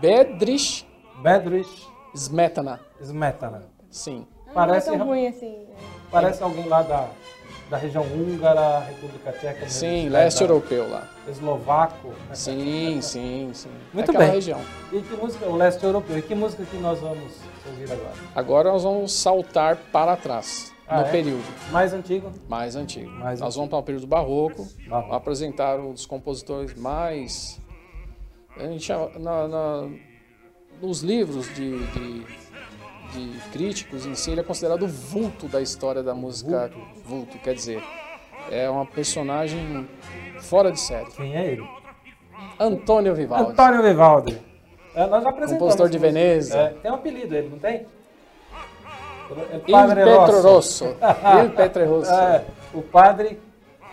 Bedrich 0.00 0.86
Bedrich 1.22 1.86
Smetana. 2.14 2.80
Smetana. 3.00 3.64
Sim. 3.90 4.26
Parece- 4.52 4.88
Não 4.88 4.94
é 4.94 4.98
tão 4.98 5.06
ruim 5.06 5.26
assim. 5.26 5.50
né? 5.50 5.66
Parece 6.10 6.42
alguém 6.42 6.66
lá 6.66 6.82
da, 6.82 7.08
da 7.68 7.76
região 7.76 8.02
húngara, 8.02 8.80
República 8.80 9.32
Tcheca. 9.32 9.68
Sim, 9.68 10.04
né, 10.04 10.10
leste 10.24 10.38
da- 10.40 10.44
europeu 10.44 10.88
lá. 10.90 11.08
Eslovaco. 11.28 12.08
né? 12.08 12.34
Sim, 12.34 13.00
sim, 13.00 13.50
sim. 13.54 13.70
Muito 13.92 14.12
bem. 14.12 14.30
região. 14.30 14.60
E 14.92 15.00
que 15.00 15.14
música? 15.16 15.46
O 15.46 15.56
leste 15.56 15.84
europeu. 15.84 16.18
E 16.18 16.22
que 16.22 16.34
música 16.34 16.64
que 16.64 16.76
nós 16.78 16.98
vamos 17.00 17.32
ouvir 17.66 17.92
agora? 17.92 18.12
Agora 18.34 18.72
nós 18.72 18.82
vamos 18.82 19.12
saltar 19.12 19.76
para 19.92 20.16
trás, 20.16 20.72
Ah, 20.88 21.00
no 21.02 21.06
é? 21.06 21.10
período 21.12 21.44
Mais 21.70 21.92
antigo? 21.92 22.32
mais 22.48 22.74
antigo. 22.74 23.08
Mais 23.10 23.38
nós 23.38 23.48
antigo. 23.50 23.52
vamos 23.58 23.70
para 23.70 23.78
o 23.78 23.82
período 23.84 24.06
barroco, 24.08 24.66
Barroco. 24.88 25.14
apresentar 25.14 25.78
um 25.78 25.92
dos 25.92 26.06
compositores 26.06 26.74
mais... 26.74 27.60
A 28.56 28.64
gente, 28.66 28.82
chama- 28.84 29.10
na, 29.16 29.46
na- 29.48 29.88
nos 30.82 31.02
livros 31.02 31.46
de, 31.54 31.78
de, 31.92 32.26
de 33.12 33.38
críticos 33.50 34.06
em 34.06 34.14
si, 34.14 34.30
ele 34.30 34.40
é 34.40 34.44
considerado 34.44 34.82
o 34.82 34.88
vulto 34.88 35.46
da 35.46 35.60
história 35.60 36.02
da 36.02 36.14
música. 36.14 36.70
Vulto, 37.04 37.38
quer 37.38 37.54
dizer, 37.54 37.82
é 38.50 38.68
uma 38.68 38.86
personagem 38.86 39.88
fora 40.40 40.70
de 40.72 40.80
série. 40.80 41.10
Quem 41.12 41.36
é 41.36 41.46
ele? 41.52 41.68
Antônio 42.58 43.14
Vivaldi. 43.14 43.52
Antônio 43.52 43.82
Vivaldi. 43.82 44.40
É, 44.94 45.06
nós 45.06 45.24
apresentamos. 45.24 45.58
Compositor 45.58 45.88
de. 45.88 45.98
Veneza. 45.98 46.58
É, 46.58 46.68
tem 46.70 46.90
um 46.90 46.94
apelido 46.94 47.34
ele, 47.34 47.48
não 47.48 47.58
tem? 47.58 47.86
É 49.52 49.60
Il 49.66 49.72
Padre 49.72 50.04
Petro 50.04 50.42
Rosso. 50.42 50.48
Rosso. 50.48 50.96
Il 51.44 51.50
Petro 51.54 51.86
Rosso. 51.88 52.12
É, 52.12 52.44
o 52.74 52.82
padre 52.82 53.38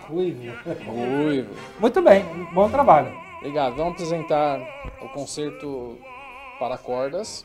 Ruivo. 0.08 0.52
Ruivo. 0.86 1.54
Muito 1.78 2.02
bem, 2.02 2.24
bom 2.52 2.68
trabalho. 2.68 3.12
Obrigado. 3.38 3.76
Vamos 3.76 3.92
apresentar 3.92 4.58
o 5.00 5.08
concerto 5.10 5.98
para 6.58 6.76
cordas, 6.78 7.44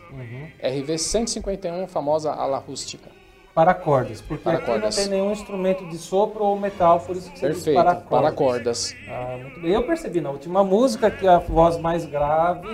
RV 0.61 0.97
151, 0.97 1.87
famosa 1.87 2.31
ala 2.31 2.57
rústica. 2.57 3.09
Para 3.53 3.73
cordas, 3.75 4.19
porque 4.19 4.43
Para 4.43 4.57
aqui 4.57 4.65
cordas. 4.65 4.95
não 4.97 5.03
tem 5.03 5.11
nenhum 5.11 5.31
instrumento 5.31 5.87
de 5.87 5.97
sopro 5.97 6.43
ou 6.43 6.59
metal, 6.59 6.99
por 6.99 7.15
isso 7.15 7.31
que 7.31 7.37
você 7.37 7.47
Perfeito, 7.47 7.75
para 7.75 7.95
para 7.95 8.31
cordas. 8.31 8.93
cordas. 8.93 8.95
Ah, 9.07 9.37
muito 9.39 9.61
bem. 9.61 9.71
Eu 9.71 9.85
percebi 9.85 10.19
na 10.21 10.31
última 10.31 10.63
música 10.63 11.11
que 11.11 11.27
a 11.27 11.37
voz 11.37 11.77
mais 11.77 12.03
grave, 12.03 12.67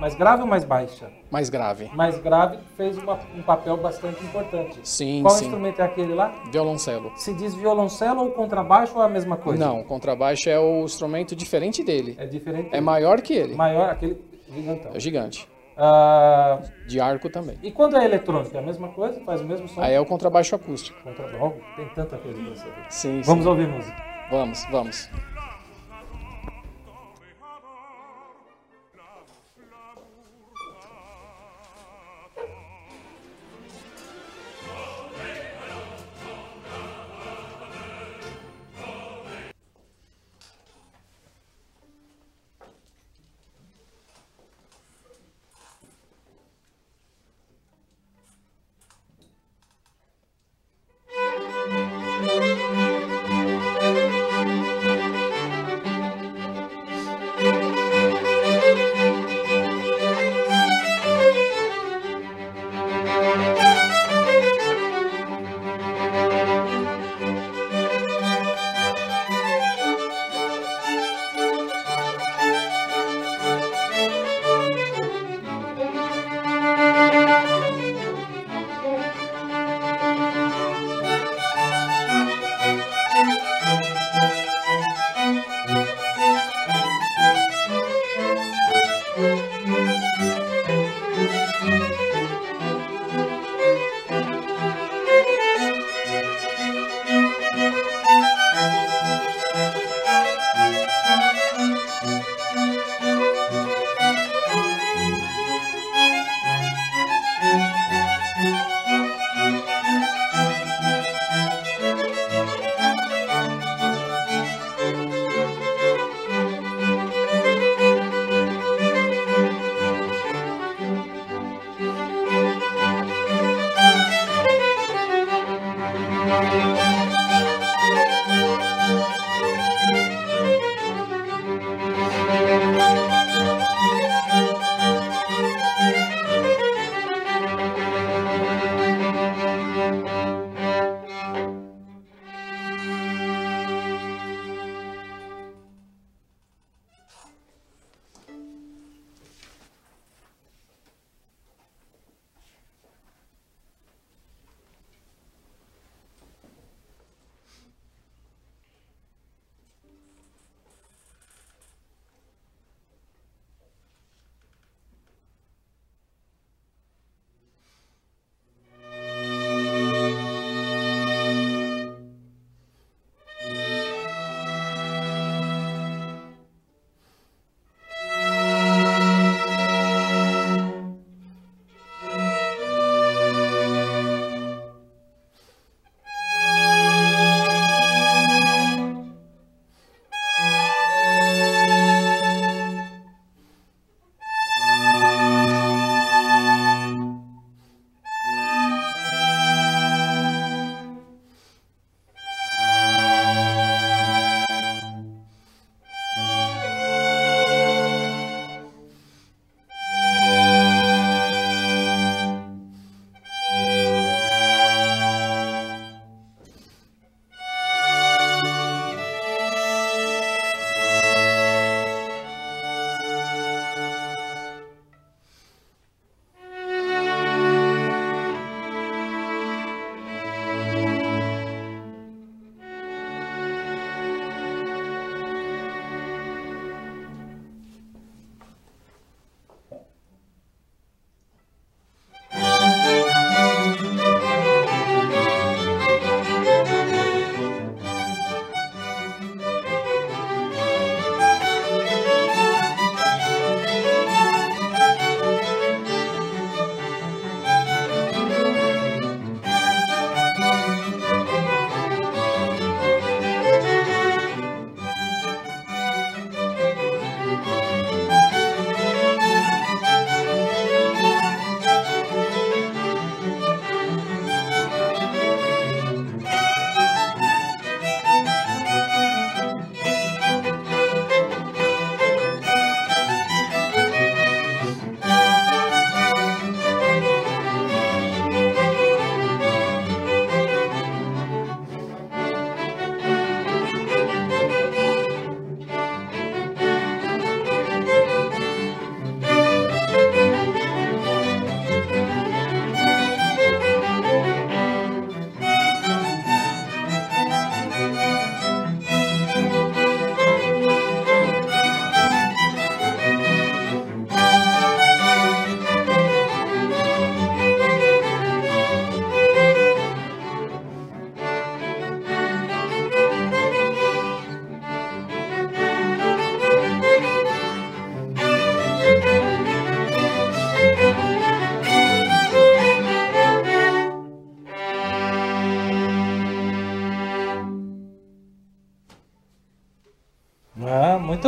mais 0.00 0.16
grave 0.16 0.42
ou 0.42 0.48
mais 0.48 0.64
baixa? 0.64 1.08
Mais 1.30 1.48
grave. 1.48 1.88
Mais 1.94 2.18
grave 2.18 2.58
fez 2.76 2.98
uma- 2.98 3.20
um 3.36 3.42
papel 3.42 3.76
bastante 3.76 4.20
importante. 4.24 4.80
Sim, 4.82 5.22
Qual 5.22 5.32
sim. 5.32 5.44
instrumento 5.44 5.80
é 5.80 5.84
aquele 5.84 6.12
lá? 6.12 6.34
Violoncelo. 6.50 7.12
Se 7.14 7.32
diz 7.32 7.54
violoncelo 7.54 8.22
ou 8.24 8.30
contrabaixo 8.32 8.96
ou 8.96 9.02
é 9.02 9.06
a 9.06 9.08
mesma 9.08 9.36
coisa? 9.36 9.64
Não, 9.64 9.84
contrabaixo 9.84 10.48
é 10.50 10.58
o 10.58 10.82
instrumento 10.82 11.36
diferente 11.36 11.84
dele. 11.84 12.16
É 12.18 12.26
diferente. 12.26 12.70
É 12.72 12.80
maior 12.80 13.20
que 13.20 13.32
ele. 13.32 13.54
maior, 13.54 13.90
aquele 13.90 14.20
gigantão. 14.52 14.90
É 14.92 14.98
gigante. 14.98 15.48
Ah, 15.76 16.60
De 16.86 16.98
arco 16.98 17.28
também. 17.28 17.58
e 17.62 17.70
quando 17.70 17.96
é 17.96 18.04
eletrônico, 18.04 18.56
é 18.56 18.60
a 18.60 18.62
mesma 18.62 18.88
coisa? 18.88 19.20
Faz 19.20 19.42
o 19.42 19.44
mesmo 19.44 19.68
som? 19.68 19.82
Aí 19.82 19.92
é 19.94 20.00
o 20.00 20.06
contrabaixo 20.06 20.54
acústico. 20.54 20.98
Contrabaixo. 21.02 21.54
Tem 21.76 21.86
tanta 21.94 22.16
coisa 22.16 22.42
pra 22.42 22.56
saber. 22.56 22.72
Sim, 22.88 23.20
Vamos 23.22 23.44
sim. 23.44 23.50
ouvir 23.50 23.68
música. 23.68 24.02
Vamos, 24.30 24.64
vamos. 24.70 25.10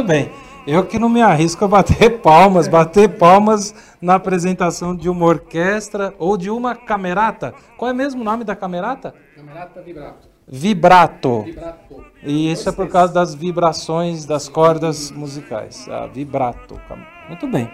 Bem. 0.08 0.30
Eu 0.66 0.86
que 0.86 0.98
não 0.98 1.08
me 1.10 1.20
arrisco 1.20 1.66
a 1.66 1.68
bater 1.68 2.18
palmas, 2.20 2.66
bater 2.66 3.18
palmas 3.18 3.74
na 4.00 4.14
apresentação 4.14 4.96
de 4.96 5.08
uma 5.08 5.26
orquestra 5.26 6.14
ou 6.18 6.38
de 6.38 6.50
uma 6.50 6.74
camerata. 6.74 7.54
Qual 7.76 7.90
é 7.90 7.94
mesmo 7.94 8.22
o 8.22 8.24
nome 8.24 8.42
da 8.42 8.56
camerata? 8.56 9.14
Camerata 9.36 9.82
vibrato. 9.82 10.28
Vibrato. 10.46 11.42
Vibrato. 11.42 12.04
E 12.22 12.50
isso 12.50 12.70
é 12.70 12.72
por 12.72 12.88
causa 12.88 13.12
das 13.12 13.34
vibrações 13.34 14.24
das 14.24 14.48
cordas 14.48 15.10
musicais. 15.10 15.86
Ah, 15.90 16.06
vibrato. 16.06 16.80
Muito 17.28 17.46
bem. 17.46 17.70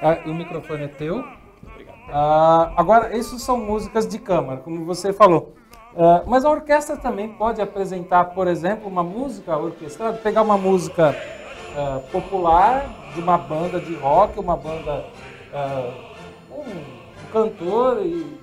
Ah, 0.00 0.18
o 0.26 0.32
microfone 0.32 0.84
é 0.84 0.88
teu. 0.88 1.24
Ah, 2.08 2.72
agora, 2.76 3.16
isso 3.16 3.36
são 3.40 3.58
músicas 3.58 4.06
de 4.06 4.18
câmara, 4.20 4.60
como 4.60 4.84
você 4.84 5.12
falou. 5.12 5.54
Ah, 5.96 6.22
mas 6.24 6.44
a 6.44 6.50
orquestra 6.50 6.96
também 6.96 7.28
pode 7.30 7.60
apresentar, 7.60 8.26
por 8.26 8.46
exemplo, 8.46 8.88
uma 8.88 9.02
música 9.02 9.56
orquestrada, 9.56 10.18
pegar 10.18 10.42
uma 10.42 10.56
música 10.56 11.16
ah, 11.76 12.00
popular 12.10 13.10
de 13.14 13.20
uma 13.20 13.38
banda 13.38 13.80
de 13.80 13.94
rock, 13.94 14.38
uma 14.38 14.56
banda, 14.56 15.04
ah, 15.52 15.92
um, 16.50 16.60
um 16.60 17.30
cantor 17.32 18.04
e 18.04 18.38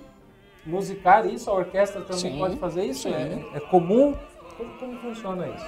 musicar 0.66 1.26
isso. 1.26 1.50
A 1.50 1.54
orquestra 1.54 2.02
também 2.02 2.32
Sim, 2.34 2.38
pode 2.38 2.58
fazer 2.58 2.84
isso? 2.86 3.08
É, 3.08 3.40
é 3.54 3.60
comum? 3.60 4.16
Como, 4.58 4.70
como 4.80 4.98
funciona 5.00 5.48
isso? 5.48 5.66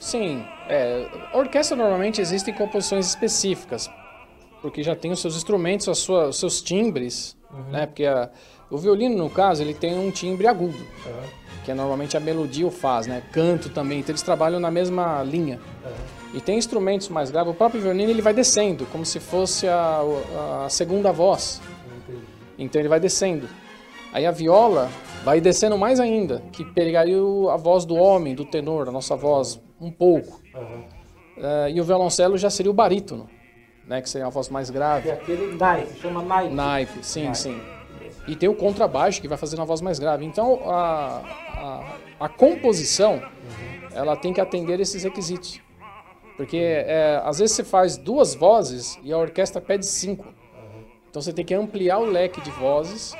Sim, 0.00 0.44
é, 0.68 1.06
a 1.32 1.36
orquestra 1.38 1.76
normalmente 1.76 2.20
existem 2.20 2.54
composições 2.54 3.06
específicas, 3.08 3.90
porque 4.62 4.82
já 4.82 4.94
tem 4.94 5.10
os 5.10 5.20
seus 5.20 5.36
instrumentos, 5.36 5.88
as 5.88 5.98
suas, 5.98 6.28
os 6.30 6.38
seus 6.38 6.62
timbres, 6.62 7.36
né? 7.70 7.86
Porque 7.86 8.06
a- 8.06 8.30
o 8.70 8.78
violino, 8.78 9.16
no 9.16 9.28
caso, 9.30 9.62
ele 9.62 9.74
tem 9.74 9.98
um 9.98 10.10
timbre 10.10 10.46
agudo, 10.46 10.86
que 11.64 11.70
é 11.70 11.74
normalmente 11.74 12.16
a 12.16 12.20
melodia 12.20 12.66
o 12.66 12.70
faz, 12.70 13.06
né? 13.08 13.22
Canto 13.32 13.70
também, 13.70 13.98
então 14.00 14.12
eles 14.12 14.22
trabalham 14.22 14.60
na 14.60 14.70
mesma 14.70 15.22
linha. 15.24 15.58
E 16.34 16.40
tem 16.40 16.58
instrumentos 16.58 17.08
mais 17.08 17.30
graves, 17.30 17.52
o 17.52 17.56
próprio 17.56 17.80
violino 17.80 18.10
ele 18.10 18.20
vai 18.20 18.34
descendo, 18.34 18.84
como 18.86 19.04
se 19.04 19.18
fosse 19.18 19.66
a, 19.66 20.00
a 20.64 20.68
segunda 20.68 21.10
voz. 21.10 21.60
Então 22.58 22.80
ele 22.80 22.88
vai 22.88 23.00
descendo. 23.00 23.48
Aí 24.12 24.26
a 24.26 24.30
viola 24.30 24.90
vai 25.24 25.40
descendo 25.40 25.78
mais 25.78 26.00
ainda, 26.00 26.42
que 26.52 26.64
pegaria 26.64 27.18
a 27.50 27.56
voz 27.56 27.84
do 27.84 27.94
homem, 27.94 28.34
do 28.34 28.44
tenor, 28.44 28.88
a 28.88 28.92
nossa 28.92 29.16
voz, 29.16 29.60
um 29.80 29.90
pouco. 29.90 30.40
Eh, 31.36 31.72
e 31.74 31.80
o 31.80 31.84
violoncelo 31.84 32.36
já 32.36 32.50
seria 32.50 32.70
o 32.70 32.74
barítono, 32.74 33.28
né, 33.86 34.02
que 34.02 34.08
seria 34.08 34.26
uma 34.26 34.30
voz 34.30 34.48
mais 34.48 34.70
grave. 34.70 35.08
é 35.08 35.12
aquele 35.12 35.54
naipe, 35.56 36.00
chama 36.00 36.22
naipe. 36.22 36.54
Naipe, 36.54 37.06
sim, 37.06 37.24
Naipe. 37.24 37.38
sim. 37.38 37.60
E 38.26 38.36
tem 38.36 38.48
o 38.48 38.54
contrabaixo 38.54 39.20
que 39.20 39.28
vai 39.28 39.38
fazer 39.38 39.56
uma 39.56 39.64
voz 39.64 39.80
mais 39.80 39.98
grave. 39.98 40.24
Então 40.24 40.60
a, 40.68 41.22
a, 42.18 42.24
a 42.26 42.28
composição 42.28 43.22
ela 43.94 44.16
tem 44.16 44.32
que 44.32 44.40
atender 44.40 44.80
esses 44.80 45.02
requisitos. 45.02 45.60
Porque 46.38 46.56
é, 46.56 47.20
às 47.24 47.40
vezes 47.40 47.56
você 47.56 47.64
faz 47.64 47.96
duas 47.96 48.32
vozes 48.32 48.96
e 49.02 49.12
a 49.12 49.18
orquestra 49.18 49.60
pede 49.60 49.84
cinco. 49.84 50.24
Então 51.10 51.20
você 51.20 51.32
tem 51.32 51.44
que 51.44 51.52
ampliar 51.52 51.98
o 51.98 52.04
leque 52.04 52.40
de 52.40 52.50
vozes 52.52 53.12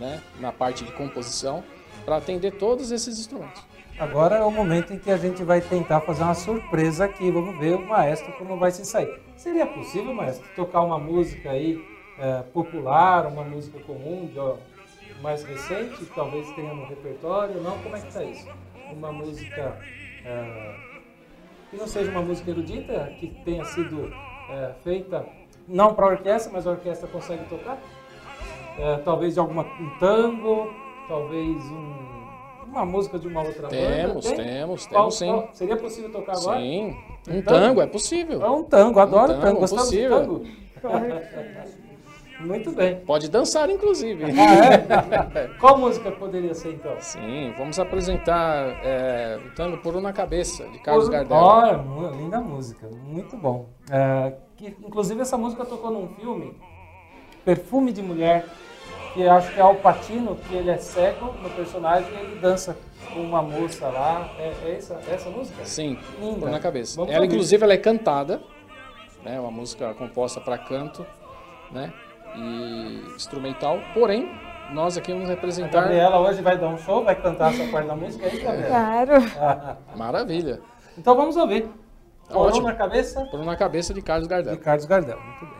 né, 0.00 0.20
na 0.40 0.50
parte 0.50 0.84
de 0.84 0.90
composição 0.90 1.62
para 2.04 2.16
atender 2.16 2.54
todos 2.58 2.90
esses 2.90 3.20
instrumentos. 3.20 3.62
Agora 3.96 4.36
é 4.36 4.42
o 4.42 4.50
momento 4.50 4.92
em 4.92 4.98
que 4.98 5.12
a 5.12 5.16
gente 5.16 5.44
vai 5.44 5.60
tentar 5.60 6.00
fazer 6.00 6.24
uma 6.24 6.34
surpresa 6.34 7.04
aqui. 7.04 7.30
Vamos 7.30 7.56
ver 7.56 7.76
o 7.76 7.86
maestro 7.86 8.32
como 8.32 8.56
vai 8.56 8.72
se 8.72 8.84
sair. 8.84 9.20
Seria 9.36 9.66
possível, 9.66 10.12
maestro, 10.12 10.44
tocar 10.56 10.80
uma 10.80 10.98
música 10.98 11.50
aí 11.50 11.80
eh, 12.18 12.42
popular, 12.52 13.26
uma 13.26 13.44
música 13.44 13.78
comum, 13.80 14.26
de, 14.26 14.38
ó, 14.40 14.56
mais 15.22 15.44
recente, 15.44 16.04
talvez 16.14 16.50
tenha 16.52 16.74
no 16.74 16.86
repertório? 16.86 17.60
Não? 17.60 17.78
Como 17.78 17.94
é 17.94 18.00
que 18.00 18.08
está 18.08 18.24
isso? 18.24 18.48
Uma 18.90 19.12
música 19.12 19.78
eh, 20.24 20.89
que 21.70 21.76
não 21.76 21.86
seja 21.86 22.10
uma 22.10 22.22
música 22.22 22.50
erudita, 22.50 23.12
que 23.18 23.28
tenha 23.44 23.64
sido 23.64 24.12
eh, 24.50 24.72
feita 24.82 25.24
não 25.68 25.94
para 25.94 26.06
a 26.06 26.08
orquestra, 26.10 26.52
mas 26.52 26.66
a 26.66 26.70
orquestra 26.72 27.06
consegue 27.08 27.44
tocar? 27.44 27.78
Eh, 28.78 28.96
talvez 29.04 29.38
alguma 29.38 29.62
um 29.62 29.90
tango, 30.00 30.72
talvez 31.08 31.62
um- 31.66 32.20
uma 32.66 32.84
música 32.84 33.18
de 33.18 33.26
uma 33.28 33.42
outra 33.42 33.68
Temos, 33.68 34.24
banda? 34.26 34.36
Tem? 34.36 34.46
temos, 34.46 34.86
Qual- 34.86 35.00
temos 35.02 35.18
sim. 35.18 35.26
qual- 35.28 35.48
seria 35.52 35.76
possível 35.76 36.10
tocar 36.12 36.36
agora? 36.36 36.60
Sim. 36.60 36.96
Um 37.28 37.38
Um 37.38 37.42
tango 37.42 37.44
tango? 37.44 37.80
é 37.82 37.86
possível. 37.86 38.42
É 38.42 38.50
um 38.50 38.62
tango, 38.64 38.98
adoro 39.00 39.22
Um 39.24 39.26
tango, 39.34 39.42
tango. 39.46 39.60
Gostamos 39.60 39.84
possível. 39.86 40.20
de 40.20 40.26
tango? 40.26 40.44
Muito 42.40 42.72
bem. 42.72 42.96
Pode 43.00 43.28
dançar, 43.30 43.68
inclusive. 43.70 44.24
Ah, 44.24 45.38
é? 45.40 45.48
Qual 45.60 45.76
música 45.78 46.10
poderia 46.10 46.54
ser 46.54 46.74
então? 46.74 46.94
Sim, 47.00 47.52
vamos 47.56 47.78
apresentar 47.78 48.80
é, 48.84 49.38
o 49.44 49.54
tango 49.54 49.78
Por 49.78 49.94
Uma 49.96 50.12
Cabeça, 50.12 50.66
de 50.68 50.78
Carlos 50.78 51.04
Por- 51.06 51.12
Gardel. 51.12 51.36
Olha, 51.36 51.78
mu- 51.78 52.10
linda 52.10 52.40
música, 52.40 52.88
muito 52.88 53.36
bom. 53.36 53.68
É, 53.90 54.32
que, 54.56 54.68
inclusive 54.84 55.20
essa 55.20 55.36
música 55.36 55.64
tocou 55.64 55.90
num 55.90 56.08
filme, 56.16 56.56
Perfume 57.44 57.92
de 57.92 58.02
Mulher, 58.02 58.46
que 59.14 59.26
acho 59.26 59.52
que 59.52 59.58
é 59.58 59.62
Al 59.62 59.74
Pacino, 59.76 60.36
que 60.36 60.54
ele 60.54 60.70
é 60.70 60.76
cego 60.78 61.34
no 61.42 61.50
personagem 61.50 62.08
e 62.12 62.16
ele 62.20 62.40
dança 62.40 62.76
com 63.12 63.20
uma 63.20 63.42
moça 63.42 63.88
lá. 63.88 64.30
É, 64.38 64.52
é 64.64 64.74
essa, 64.76 65.00
essa 65.10 65.28
música? 65.30 65.64
Sim, 65.64 65.98
Linda. 66.20 66.40
Por 66.40 66.48
Uma 66.48 66.60
Cabeça. 66.60 66.96
Vamos 66.96 67.12
ela, 67.14 67.26
inclusive, 67.26 67.62
ela 67.64 67.72
é 67.72 67.78
cantada, 67.78 68.40
né, 69.24 69.38
uma 69.40 69.50
música 69.50 69.92
composta 69.94 70.40
para 70.40 70.56
canto, 70.56 71.04
né, 71.70 71.92
e 72.36 73.12
instrumental. 73.14 73.78
Porém, 73.94 74.30
nós 74.72 74.96
aqui 74.96 75.12
vamos 75.12 75.28
A 75.28 75.32
representar... 75.34 75.82
Gabriela 75.82 76.20
hoje 76.20 76.42
vai 76.42 76.56
dar 76.58 76.68
um 76.68 76.78
show, 76.78 77.04
vai 77.04 77.14
cantar 77.14 77.52
essa 77.52 77.70
parte 77.70 77.86
da 77.88 77.96
música, 77.96 78.26
isso, 78.28 78.42
Gabriela? 78.44 78.68
Claro. 78.68 79.12
Maravilha. 79.96 80.60
Então 80.96 81.16
vamos 81.16 81.36
ouvir. 81.36 81.68
Corão 82.28 82.42
Ótimo. 82.46 82.68
na 82.68 82.74
cabeça 82.74 83.24
Por 83.26 83.40
Uma 83.40 83.56
Cabeça, 83.56 83.92
de 83.92 84.00
Carlos 84.00 84.28
Gardel. 84.28 84.52
de 84.52 84.60
Carlos 84.60 84.84
Gardel. 84.84 85.18
Muito 85.20 85.46
bem. 85.46 85.59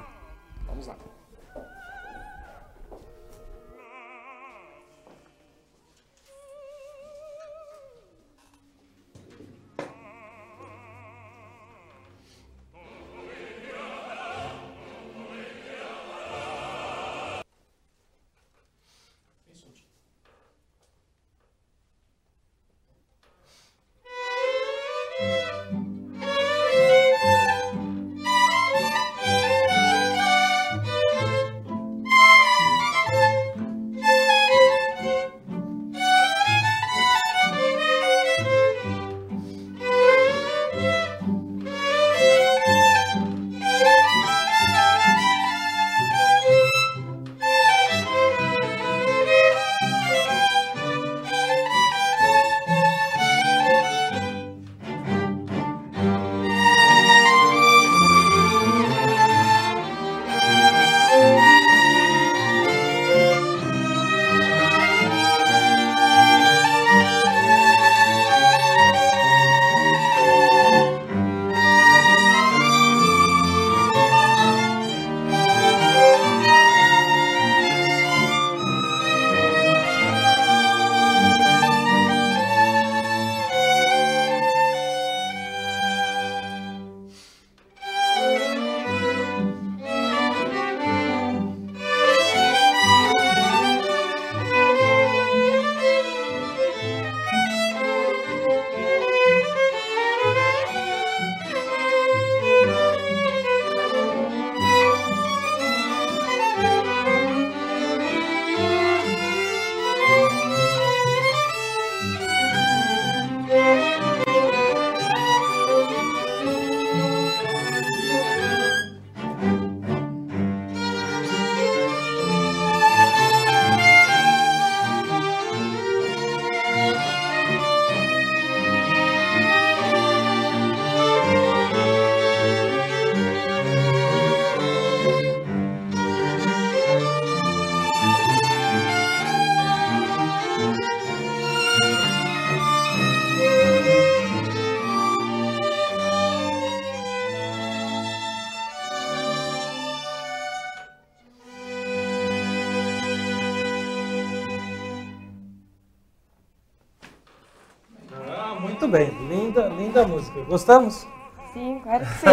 Linda, 159.90 160.06
música. 160.06 160.40
Gostamos? 160.42 161.06
Sim, 161.52 161.80
claro 161.82 162.04
que 162.06 162.12
sim. 162.14 162.28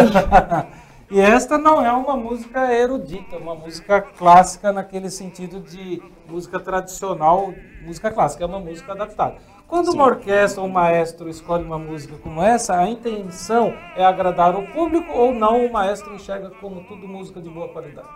e 1.10 1.20
esta 1.20 1.58
não 1.58 1.84
é 1.84 1.90
uma 1.90 2.16
música 2.16 2.72
erudita, 2.72 3.36
uma 3.36 3.54
música 3.54 4.00
clássica 4.00 4.72
naquele 4.72 5.10
sentido 5.10 5.60
de 5.60 6.00
música 6.28 6.60
tradicional, 6.60 7.52
música 7.82 8.10
clássica, 8.12 8.44
é 8.44 8.46
uma 8.46 8.60
música 8.60 8.92
adaptada. 8.92 9.36
Quando 9.66 9.90
Sim. 9.90 9.98
uma 9.98 10.06
orquestra 10.06 10.62
ou 10.62 10.68
um 10.68 10.72
maestro 10.72 11.28
escolhe 11.28 11.62
uma 11.62 11.78
música 11.78 12.16
como 12.22 12.42
essa, 12.42 12.78
a 12.78 12.88
intenção 12.88 13.74
é 13.96 14.02
agradar 14.02 14.56
o 14.56 14.66
público 14.68 15.12
ou 15.12 15.34
não 15.34 15.66
o 15.66 15.70
maestro 15.70 16.14
enxerga 16.14 16.50
como 16.58 16.84
tudo 16.84 17.06
música 17.06 17.38
de 17.40 17.50
boa 17.50 17.68
qualidade? 17.68 18.08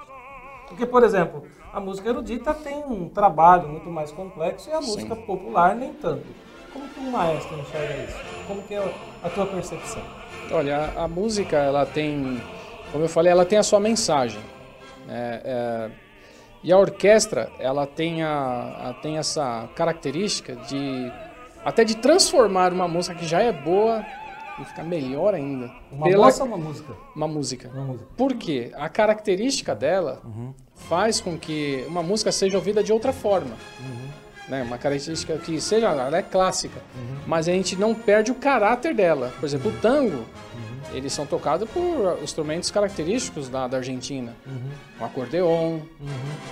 Porque, 0.66 0.86
por 0.86 1.02
exemplo, 1.02 1.42
a 1.70 1.78
música 1.78 2.08
erudita 2.08 2.54
tem 2.54 2.82
um 2.84 3.06
trabalho 3.06 3.68
muito 3.68 3.90
mais 3.90 4.10
complexo 4.10 4.70
e 4.70 4.72
a 4.72 4.80
Sim. 4.80 4.86
música 4.92 5.14
popular 5.14 5.74
nem 5.74 5.92
tanto. 5.92 6.24
Um 7.02 7.10
maestro 7.10 7.58
enxerga 7.58 8.04
isso? 8.04 8.16
Como 8.46 8.62
que 8.62 8.74
é 8.74 8.94
a 9.22 9.28
tua 9.28 9.46
percepção? 9.46 10.02
Olha, 10.50 10.92
a, 10.96 11.04
a 11.04 11.08
música, 11.08 11.56
ela 11.56 11.84
tem, 11.84 12.40
como 12.92 13.04
eu 13.04 13.08
falei, 13.08 13.32
ela 13.32 13.44
tem 13.44 13.58
a 13.58 13.62
sua 13.62 13.80
mensagem. 13.80 14.40
É, 15.08 15.40
é, 15.44 15.90
e 16.62 16.72
a 16.72 16.78
orquestra, 16.78 17.50
ela 17.58 17.86
tem, 17.86 18.22
a, 18.22 18.90
a, 18.90 18.94
tem 19.02 19.18
essa 19.18 19.68
característica 19.74 20.54
de 20.54 21.12
até 21.64 21.84
de 21.84 21.96
transformar 21.96 22.72
uma 22.72 22.88
música 22.88 23.14
que 23.14 23.26
já 23.26 23.40
é 23.40 23.52
boa 23.52 24.04
e 24.60 24.64
ficar 24.64 24.84
melhor 24.84 25.34
ainda. 25.34 25.72
Uma 25.90 26.06
pela... 26.06 26.26
ou 26.26 26.44
uma 26.44 26.56
música? 26.56 26.94
Uma 27.14 27.28
música. 27.28 27.70
Uma 27.72 27.84
música. 27.84 28.08
Por 28.16 28.34
quê? 28.34 28.70
A 28.74 28.88
característica 28.88 29.74
dela 29.74 30.20
uhum. 30.24 30.52
faz 30.74 31.20
com 31.20 31.38
que 31.38 31.84
uma 31.88 32.02
música 32.02 32.30
seja 32.30 32.56
ouvida 32.56 32.82
de 32.82 32.92
outra 32.92 33.12
forma. 33.12 33.56
Uhum. 33.80 34.08
Né? 34.48 34.62
Uma 34.62 34.78
característica 34.78 35.36
que 35.38 35.60
seja, 35.60 35.88
ela 35.88 36.18
é 36.18 36.22
clássica, 36.22 36.80
uhum. 36.94 37.18
mas 37.26 37.48
a 37.48 37.52
gente 37.52 37.76
não 37.76 37.94
perde 37.94 38.30
o 38.30 38.34
caráter 38.34 38.94
dela. 38.94 39.32
Por 39.38 39.46
exemplo, 39.46 39.70
o 39.70 39.80
tango, 39.80 40.24
eles 40.92 41.12
são 41.12 41.24
tocados 41.24 41.68
por 41.70 42.18
instrumentos 42.22 42.70
característicos 42.70 43.48
da, 43.48 43.66
da 43.66 43.78
Argentina. 43.78 44.34
Uhum. 44.46 44.70
O 45.00 45.04
acordeon, 45.04 45.70
uhum. 45.70 45.82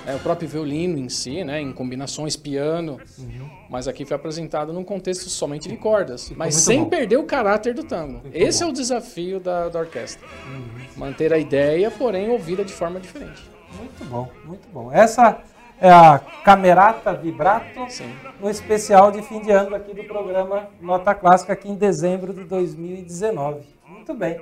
é, 0.07 0.15
o 0.15 0.19
próprio 0.21 0.49
violino 0.49 0.99
em 0.99 1.09
si, 1.09 1.45
né, 1.45 1.61
em 1.61 1.73
combinações 1.73 2.37
piano. 2.37 2.99
Uhum. 3.19 3.51
Mas 3.69 3.87
aqui 3.87 4.05
foi 4.05 4.17
apresentado 4.17 4.73
num 4.73 4.85
contexto 4.85 5.29
somente 5.29 5.69
de 5.69 5.77
cordas, 5.77 6.25
Ficou 6.25 6.39
mas 6.39 6.55
sem 6.55 6.85
bom. 6.85 6.89
perder 6.89 7.17
o 7.17 7.25
caráter 7.25 7.75
do 7.75 7.85
tango. 7.85 8.21
Ficou 8.21 8.31
Esse 8.35 8.61
bom. 8.61 8.67
é 8.67 8.69
o 8.71 8.73
desafio 8.73 9.41
da, 9.41 9.69
da 9.69 9.81
orquestra. 9.81 10.27
Uhum. 10.47 10.71
Manter 10.97 11.33
a 11.33 11.39
ideia, 11.39 11.91
porém 11.91 12.31
ouvida 12.31 12.65
de 12.65 12.73
forma 12.73 12.99
diferente. 13.01 13.43
Muito 13.77 14.05
bom, 14.05 14.29
muito 14.45 14.69
bom. 14.73 14.93
Essa 14.93 15.41
é 15.81 15.91
a 15.91 16.21
Camerata 16.45 17.15
Vibrato, 17.15 17.89
Sim. 17.89 18.15
no 18.39 18.51
especial 18.51 19.11
de 19.11 19.23
fim 19.23 19.41
de 19.41 19.51
ano 19.51 19.75
aqui 19.75 19.95
do 19.95 20.05
programa 20.05 20.69
Nota 20.81 21.15
Clássica, 21.15 21.55
aqui 21.55 21.71
em 21.71 21.75
dezembro 21.75 22.35
de 22.35 22.45
2019. 22.45 23.63
Muito 23.87 24.13
bem. 24.13 24.41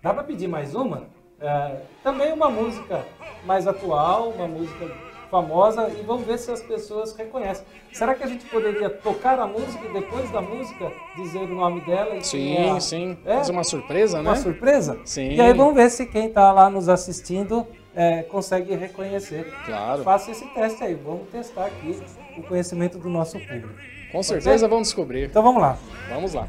Dá 0.00 0.14
para 0.14 0.22
pedir 0.22 0.46
mais 0.46 0.74
uma? 0.74 1.04
É, 1.40 1.80
também 2.02 2.32
uma 2.32 2.48
música 2.48 3.04
mais 3.44 3.66
atual, 3.66 4.30
uma 4.30 4.46
música 4.46 4.88
famosa 5.30 5.88
e 5.88 6.02
vamos 6.02 6.26
ver 6.26 6.38
se 6.38 6.50
as 6.50 6.62
pessoas 6.62 7.14
reconhecem. 7.14 7.64
Será 7.92 8.14
que 8.14 8.22
a 8.22 8.26
gente 8.26 8.44
poderia 8.46 8.90
tocar 8.90 9.38
a 9.38 9.46
música 9.46 9.84
e 9.86 9.92
depois 9.92 10.30
da 10.30 10.40
música 10.40 10.92
dizer 11.16 11.40
o 11.40 11.54
nome 11.54 11.80
dela? 11.82 12.22
sim, 12.22 12.56
a... 12.68 12.80
sim. 12.80 13.16
É? 13.24 13.36
Fazer 13.36 13.52
uma 13.52 13.64
surpresa, 13.64 14.22
né? 14.22 14.28
Uma 14.30 14.36
surpresa? 14.36 14.98
Sim. 15.04 15.30
E 15.30 15.40
aí 15.40 15.52
vamos 15.52 15.74
ver 15.74 15.90
se 15.90 16.06
quem 16.06 16.26
está 16.26 16.52
lá 16.52 16.68
nos 16.68 16.88
assistindo 16.88 17.66
é, 17.94 18.22
consegue 18.24 18.74
reconhecer. 18.74 19.52
Claro. 19.64 20.02
Faça 20.02 20.30
esse 20.30 20.46
teste 20.54 20.84
aí. 20.84 20.94
Vamos 20.94 21.28
testar 21.30 21.66
aqui 21.66 21.98
o 22.36 22.42
conhecimento 22.42 22.98
do 22.98 23.08
nosso 23.08 23.38
público. 23.38 23.74
Com 24.12 24.22
certeza 24.22 24.68
vamos 24.68 24.88
descobrir. 24.88 25.24
Então 25.24 25.42
vamos 25.42 25.60
lá. 25.60 25.78
Vamos 26.10 26.34
lá. 26.34 26.46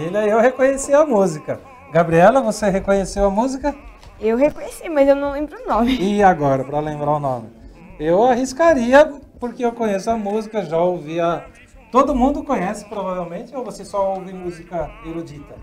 Maravilha, 0.00 0.26
eu 0.26 0.40
reconheci 0.40 0.94
a 0.94 1.04
música. 1.04 1.60
Gabriela, 1.92 2.40
você 2.40 2.70
reconheceu 2.70 3.26
a 3.26 3.30
música? 3.30 3.74
Eu 4.18 4.36
reconheci, 4.36 4.88
mas 4.88 5.06
eu 5.06 5.14
não 5.14 5.32
lembro 5.32 5.62
o 5.62 5.68
nome. 5.68 5.98
E 6.00 6.22
agora, 6.22 6.64
para 6.64 6.80
lembrar 6.80 7.12
o 7.12 7.20
nome? 7.20 7.50
Eu 7.98 8.24
arriscaria, 8.24 9.20
porque 9.38 9.62
eu 9.62 9.72
conheço 9.72 10.10
a 10.10 10.16
música, 10.16 10.64
já 10.64 10.78
ouvi 10.78 11.20
a... 11.20 11.44
Todo 11.92 12.14
mundo 12.14 12.42
conhece, 12.42 12.88
provavelmente, 12.88 13.54
ou 13.54 13.62
você 13.62 13.84
só 13.84 14.14
ouve 14.14 14.32
música 14.32 14.90
erudita? 15.04 15.54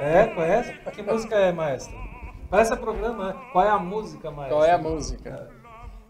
É, 0.00 0.26
conhece? 0.34 0.72
Que 0.92 1.02
música 1.02 1.36
é, 1.36 1.52
maestro? 1.52 1.94
Parece 2.48 2.74
programa? 2.76 3.36
Qual 3.52 3.64
é 3.64 3.68
a 3.68 3.78
música, 3.78 4.30
maestro? 4.30 4.56
Qual 4.56 4.64
é 4.64 4.72
a 4.72 4.78
música? 4.78 5.50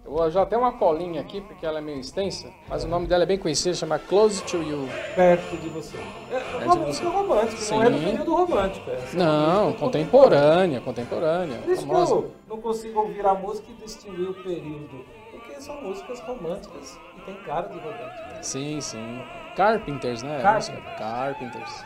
Eu 0.04 0.12
vou 0.12 0.30
já 0.30 0.42
até 0.42 0.56
uma 0.56 0.72
colinha 0.72 1.20
aqui, 1.20 1.40
porque 1.40 1.64
ela 1.64 1.78
é 1.78 1.80
meio 1.80 2.00
extensa, 2.00 2.50
mas 2.68 2.84
o 2.84 2.88
nome 2.88 3.06
dela 3.06 3.22
é 3.22 3.26
bem 3.26 3.38
conhecido, 3.38 3.76
chama 3.76 3.98
Close 3.98 4.42
to 4.44 4.62
You. 4.62 4.88
Perto 5.14 5.56
de 5.56 5.68
você. 5.68 5.96
É, 6.30 6.62
é 6.62 6.64
uma 6.64 6.74
música 6.76 7.08
romântica, 7.08 7.56
Sim. 7.56 7.74
não 7.74 7.82
é 7.82 7.90
do 7.90 7.98
período 7.98 8.34
romântico. 8.34 8.90
Essa. 8.90 9.16
Não, 9.16 9.72
contemporânea, 9.74 10.80
contemporânea. 10.80 11.58
Por 11.58 11.72
isso 11.72 11.82
que 11.82 11.88
famosa. 11.88 12.14
eu 12.14 12.30
não 12.48 12.60
consigo 12.60 13.00
ouvir 13.00 13.24
a 13.26 13.34
música 13.34 13.70
e 13.70 13.74
distinguir 13.74 14.30
o 14.30 14.34
período. 14.34 15.04
Porque 15.30 15.60
são 15.60 15.80
músicas 15.82 16.18
românticas 16.20 16.98
e 17.18 17.20
tem 17.20 17.34
cara 17.44 17.68
de 17.68 17.78
romântica. 17.78 18.42
Sim, 18.42 18.80
sim. 18.80 19.22
Carpenters, 19.54 20.22
né? 20.22 20.40
Carpenters. 20.40 20.98
Carpenters. 20.98 21.84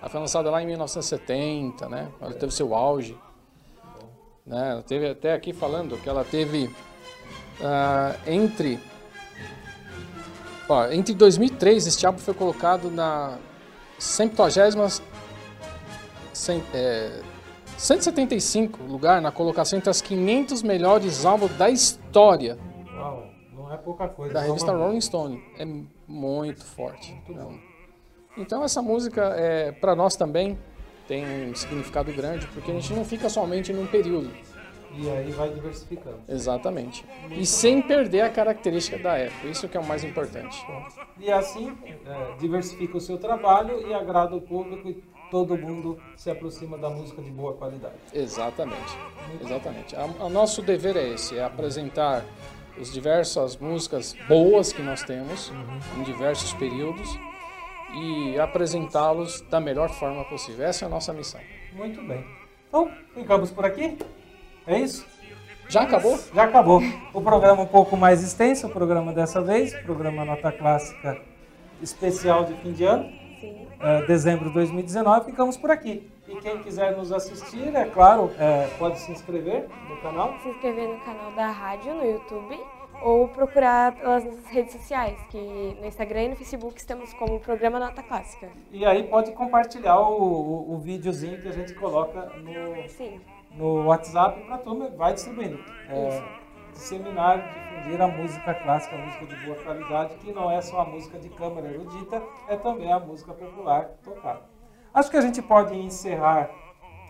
Ela 0.00 0.10
foi 0.10 0.20
lançada 0.20 0.50
lá 0.50 0.62
em 0.62 0.66
1970, 0.66 1.88
né? 1.88 2.08
Ela 2.20 2.34
teve 2.34 2.52
seu 2.52 2.74
auge. 2.74 3.16
Né? 4.46 4.72
Ela 4.72 4.82
teve 4.82 5.08
até 5.08 5.32
aqui 5.32 5.54
falando 5.54 5.96
que 5.96 6.08
ela 6.08 6.22
teve 6.22 6.70
ah, 7.62 8.14
entre 8.26 8.78
ó, 10.68 10.86
entre 10.90 11.14
2003 11.14 11.86
este 11.86 12.06
álbum 12.06 12.18
foi 12.18 12.34
colocado 12.34 12.90
na 12.90 13.38
170 13.98 15.02
cem- 16.32 16.62
é, 16.74 17.20
175 17.78 18.82
lugar 18.84 19.20
na 19.20 19.30
colocação 19.30 19.78
entre 19.78 19.90
as 19.90 20.00
500 20.00 20.62
melhores 20.62 21.24
álbuns 21.24 21.52
da 21.56 21.68
história 21.70 22.58
Uau, 22.96 23.26
não 23.52 23.72
é 23.72 23.76
pouca 23.76 24.08
coisa. 24.08 24.34
da 24.34 24.40
revista 24.40 24.66
Vamos- 24.72 24.86
Rolling 24.86 25.00
Stone. 25.00 25.42
É 25.58 25.66
muito 26.06 26.64
forte. 26.64 27.14
Então, 27.28 27.58
então 28.36 28.64
essa 28.64 28.80
música, 28.82 29.22
é, 29.36 29.72
para 29.72 29.94
nós 29.96 30.16
também, 30.16 30.58
tem 31.08 31.24
um 31.50 31.54
significado 31.54 32.12
grande, 32.12 32.46
porque 32.48 32.70
a 32.70 32.74
gente 32.74 32.92
não 32.94 33.04
fica 33.04 33.28
somente 33.28 33.72
num 33.72 33.86
período. 33.86 34.30
E 34.96 35.10
aí 35.10 35.30
vai 35.32 35.50
diversificando. 35.50 36.20
Exatamente. 36.28 37.04
E 37.30 37.44
sem 37.44 37.82
perder 37.82 38.22
a 38.22 38.30
característica 38.30 38.98
da 38.98 39.16
época. 39.16 39.48
Isso 39.48 39.68
que 39.68 39.76
é 39.76 39.80
o 39.80 39.84
mais 39.84 40.04
importante. 40.04 40.64
E 41.18 41.30
assim 41.30 41.76
é, 42.06 42.36
diversifica 42.38 42.96
o 42.96 43.00
seu 43.00 43.18
trabalho 43.18 43.86
e 43.88 43.92
agrada 43.92 44.36
o 44.36 44.40
público 44.40 44.88
e 44.88 45.02
todo 45.30 45.56
mundo 45.58 46.00
se 46.16 46.30
aproxima 46.30 46.78
da 46.78 46.88
música 46.88 47.20
de 47.20 47.30
boa 47.30 47.54
qualidade. 47.54 47.96
Exatamente. 48.12 48.96
Exatamente. 49.40 49.96
O 50.20 50.28
nosso 50.28 50.62
dever 50.62 50.96
é 50.96 51.08
esse, 51.08 51.38
é 51.38 51.44
apresentar 51.44 52.24
as 52.80 52.92
diversas 52.92 53.56
músicas 53.56 54.14
boas 54.28 54.72
que 54.72 54.82
nós 54.82 55.02
temos 55.02 55.52
em 55.98 56.02
diversos 56.02 56.52
períodos 56.54 57.18
e 57.94 58.38
apresentá-los 58.38 59.40
da 59.42 59.60
melhor 59.60 59.88
forma 59.90 60.24
possível. 60.24 60.66
Essa 60.66 60.84
é 60.84 60.86
a 60.86 60.90
nossa 60.90 61.12
missão. 61.12 61.40
Muito 61.72 62.02
bem. 62.02 62.24
Então, 62.68 62.90
ficamos 63.14 63.50
por 63.50 63.64
aqui. 63.64 63.96
É 64.66 64.78
isso? 64.78 65.06
Já 65.68 65.82
acabou? 65.82 66.18
Já 66.34 66.44
acabou. 66.44 66.82
O 67.12 67.20
programa 67.20 67.62
um 67.62 67.66
pouco 67.66 67.96
mais 67.96 68.22
extenso, 68.22 68.66
o 68.66 68.70
programa 68.70 69.12
dessa 69.12 69.40
vez, 69.40 69.74
programa 69.82 70.24
Nota 70.24 70.52
Clássica 70.52 71.20
especial 71.82 72.44
de 72.44 72.54
fim 72.54 72.72
de 72.72 72.84
ano, 72.84 73.10
eh, 73.80 74.02
dezembro 74.06 74.48
de 74.48 74.54
2019. 74.54 75.26
Ficamos 75.26 75.56
por 75.56 75.70
aqui. 75.70 76.10
E 76.26 76.36
quem 76.36 76.58
quiser 76.62 76.96
nos 76.96 77.12
assistir, 77.12 77.74
é 77.74 77.84
claro, 77.84 78.30
eh, 78.38 78.68
pode 78.78 78.98
se 79.00 79.12
inscrever 79.12 79.68
no 79.88 79.96
canal. 79.98 80.34
Se 80.42 80.48
inscrever 80.48 80.88
no 80.88 81.00
canal 81.00 81.32
da 81.32 81.50
rádio 81.50 81.94
no 81.94 82.04
YouTube 82.04 82.58
ou 83.02 83.28
procurar 83.28 83.92
pelas 83.92 84.24
nossas 84.24 84.46
redes 84.46 84.72
sociais, 84.72 85.18
que 85.28 85.76
no 85.78 85.86
Instagram 85.86 86.22
e 86.22 86.28
no 86.30 86.36
Facebook 86.36 86.78
estamos 86.78 87.12
como 87.14 87.38
Programa 87.40 87.78
Nota 87.78 88.02
Clássica. 88.02 88.48
E 88.72 88.86
aí 88.86 89.02
pode 89.02 89.32
compartilhar 89.32 89.98
o, 89.98 90.22
o, 90.22 90.74
o 90.74 90.78
videozinho 90.78 91.40
que 91.42 91.48
a 91.48 91.52
gente 91.52 91.74
coloca 91.74 92.32
no, 92.38 92.88
Sim. 92.88 93.20
No 93.56 93.86
WhatsApp 93.86 94.40
para 94.42 94.58
turma, 94.58 94.88
vai 94.90 95.14
distribuindo. 95.14 95.58
É, 95.88 96.22
disseminar, 96.72 97.38
difundir 97.38 98.00
a 98.00 98.08
música 98.08 98.54
clássica, 98.54 98.96
a 98.96 98.98
música 98.98 99.26
de 99.26 99.36
boa 99.44 99.56
qualidade, 99.56 100.14
que 100.16 100.32
não 100.32 100.50
é 100.50 100.60
só 100.60 100.80
a 100.80 100.84
música 100.84 101.18
de 101.18 101.28
câmara 101.30 101.68
erudita, 101.68 102.22
é 102.48 102.56
também 102.56 102.92
a 102.92 102.98
música 102.98 103.32
popular 103.32 103.90
tocada. 104.02 104.42
Acho 104.92 105.10
que 105.10 105.16
a 105.16 105.20
gente 105.20 105.40
pode 105.42 105.76
encerrar 105.76 106.50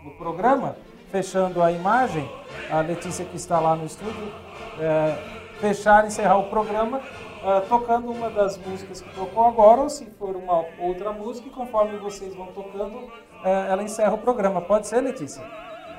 o 0.07 0.11
programa, 0.13 0.77
fechando 1.11 1.63
a 1.63 1.71
imagem, 1.73 2.29
a 2.71 2.81
Letícia 2.81 3.25
que 3.25 3.37
está 3.37 3.59
lá 3.61 3.75
no 3.75 3.87
estúdio, 3.87 4.33
é, 4.79 5.17
fechar, 5.61 6.07
encerrar 6.07 6.39
o 6.39 6.51
programa, 6.51 7.01
é, 7.43 7.61
tocando 7.61 8.11
uma 8.11 8.29
das 8.31 8.57
músicas 8.59 9.01
que 9.01 9.15
tocou 9.15 9.47
agora, 9.47 9.83
ou 9.83 9.89
se 9.89 10.07
for 10.07 10.35
uma 10.35 10.65
outra 10.79 11.13
música, 11.13 11.49
e 11.49 11.51
conforme 11.51 11.97
vocês 11.99 12.35
vão 12.35 12.47
tocando, 12.49 13.11
é, 13.45 13.71
ela 13.71 13.83
encerra 13.83 14.15
o 14.15 14.19
programa. 14.19 14.61
Pode 14.61 14.87
ser, 14.87 15.01
Letícia? 15.01 15.43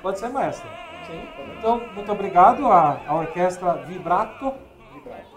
Pode 0.06 0.20
ser, 0.20 0.30
maestra? 0.30 0.70
Sim. 1.08 1.20
Então, 1.58 1.82
muito 1.96 2.12
obrigado 2.12 2.68
à, 2.68 3.02
à 3.08 3.16
orquestra 3.16 3.74
Vibrato, 3.88 4.54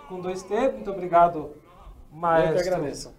com 0.06 0.20
dois 0.20 0.42
T. 0.42 0.54
Muito 0.72 0.90
obrigado, 0.90 1.38
Eu 1.38 1.54
que 2.10 2.18
maestro 2.18 2.74
agradeço. 2.74 3.14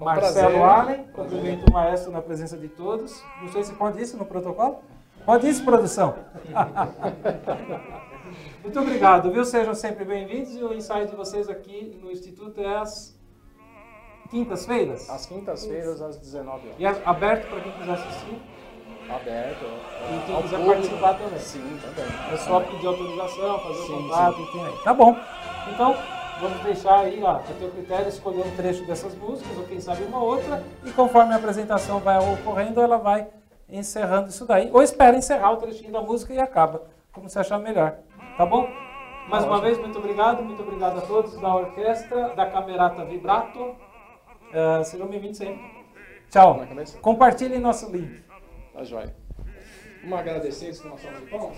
Um 0.00 0.04
Marcelo 0.06 0.32
prazer. 0.32 0.62
Allen. 0.62 1.04
Cumprimento 1.08 1.68
o 1.68 1.72
maestro 1.74 2.10
na 2.10 2.22
presença 2.22 2.56
de 2.56 2.68
todos. 2.68 3.22
Não 3.42 3.48
sei 3.48 3.64
se 3.64 3.74
pode 3.74 4.00
isso 4.00 4.16
no 4.16 4.24
protocolo. 4.24 4.78
Pode 5.26 5.46
isso, 5.46 5.62
produção? 5.62 6.14
muito 8.64 8.80
obrigado, 8.80 9.30
viu? 9.30 9.44
Sejam 9.44 9.74
sempre 9.74 10.06
bem-vindos. 10.06 10.56
E 10.56 10.64
o 10.64 10.72
ensaio 10.72 11.06
de 11.06 11.14
vocês 11.14 11.50
aqui 11.50 12.00
no 12.02 12.10
Instituto 12.10 12.62
é 12.62 12.78
às 12.78 13.14
quintas-feiras. 14.30 15.10
Às 15.10 15.26
quintas-feiras, 15.26 16.00
às 16.00 16.16
19 16.16 16.66
horas. 16.66 16.80
E 16.80 16.86
é 16.86 17.02
aberto 17.04 17.50
para 17.50 17.60
quem 17.60 17.72
quiser 17.72 17.92
assistir. 17.92 18.53
Aberto. 19.08 19.64
E 19.64 20.26
quem 20.26 20.42
quiser 20.42 20.56
público. 20.56 20.72
participar 20.74 21.14
também. 21.14 21.38
Sim, 21.38 21.80
também. 21.82 22.32
É 22.32 22.36
só 22.36 22.60
pedir 22.60 22.86
autorização, 22.86 23.58
fazer 23.58 23.78
o 23.80 23.86
Sim, 23.86 24.02
contato 24.02 24.40
e 24.40 24.52
tem 24.52 24.66
aí. 24.66 24.78
Tá 24.82 24.94
bom. 24.94 25.16
Então, 25.72 25.96
vamos 26.40 26.60
deixar 26.62 27.00
aí, 27.00 27.22
ó, 27.22 27.30
a 27.36 27.38
teu 27.40 27.70
critério, 27.70 28.08
escolher 28.08 28.44
um 28.44 28.56
trecho 28.56 28.84
dessas 28.86 29.14
músicas, 29.16 29.56
ou 29.56 29.64
quem 29.64 29.80
sabe 29.80 30.04
uma 30.04 30.22
outra, 30.22 30.62
e 30.84 30.90
conforme 30.92 31.32
a 31.32 31.36
apresentação 31.36 32.00
vai 32.00 32.18
ocorrendo, 32.18 32.80
ela 32.80 32.98
vai 32.98 33.28
encerrando 33.68 34.28
isso 34.28 34.46
daí. 34.46 34.70
Ou 34.72 34.82
espera 34.82 35.16
encerrar 35.16 35.52
o 35.52 35.56
trechinho 35.56 35.92
da 35.92 36.00
música 36.00 36.32
e 36.34 36.38
acaba, 36.38 36.82
como 37.12 37.28
você 37.28 37.38
achar 37.38 37.58
melhor. 37.58 37.96
Tá 38.36 38.44
bom? 38.44 38.68
Mais 39.28 39.44
uma 39.44 39.60
vez, 39.60 39.78
muito 39.78 39.98
obrigado, 39.98 40.42
muito 40.42 40.62
obrigado 40.62 40.98
a 40.98 41.00
todos 41.02 41.38
da 41.40 41.54
orquestra, 41.54 42.34
da 42.34 42.46
Camerata 42.46 43.04
Vibrato. 43.04 43.74
Eh, 44.52 44.84
sejam 44.84 45.06
bem-vindos 45.06 45.38
sempre. 45.38 45.62
Tchau. 46.30 46.58
Na 46.58 46.66
cabeça? 46.66 46.98
Compartilhem 46.98 47.60
nosso 47.60 47.90
link. 47.90 48.23
Tá 48.74 48.82
joia. 48.82 49.14
Vamos 50.02 50.18
agradecer 50.18 50.70
isso 50.70 50.82
com 50.82 50.88
uma 50.88 50.98
salva 50.98 51.20
de 51.20 51.26
palmas? 51.26 51.56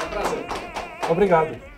É 0.00 0.04
um 0.04 0.10
prazer. 0.10 0.44
Obrigado. 1.08 1.75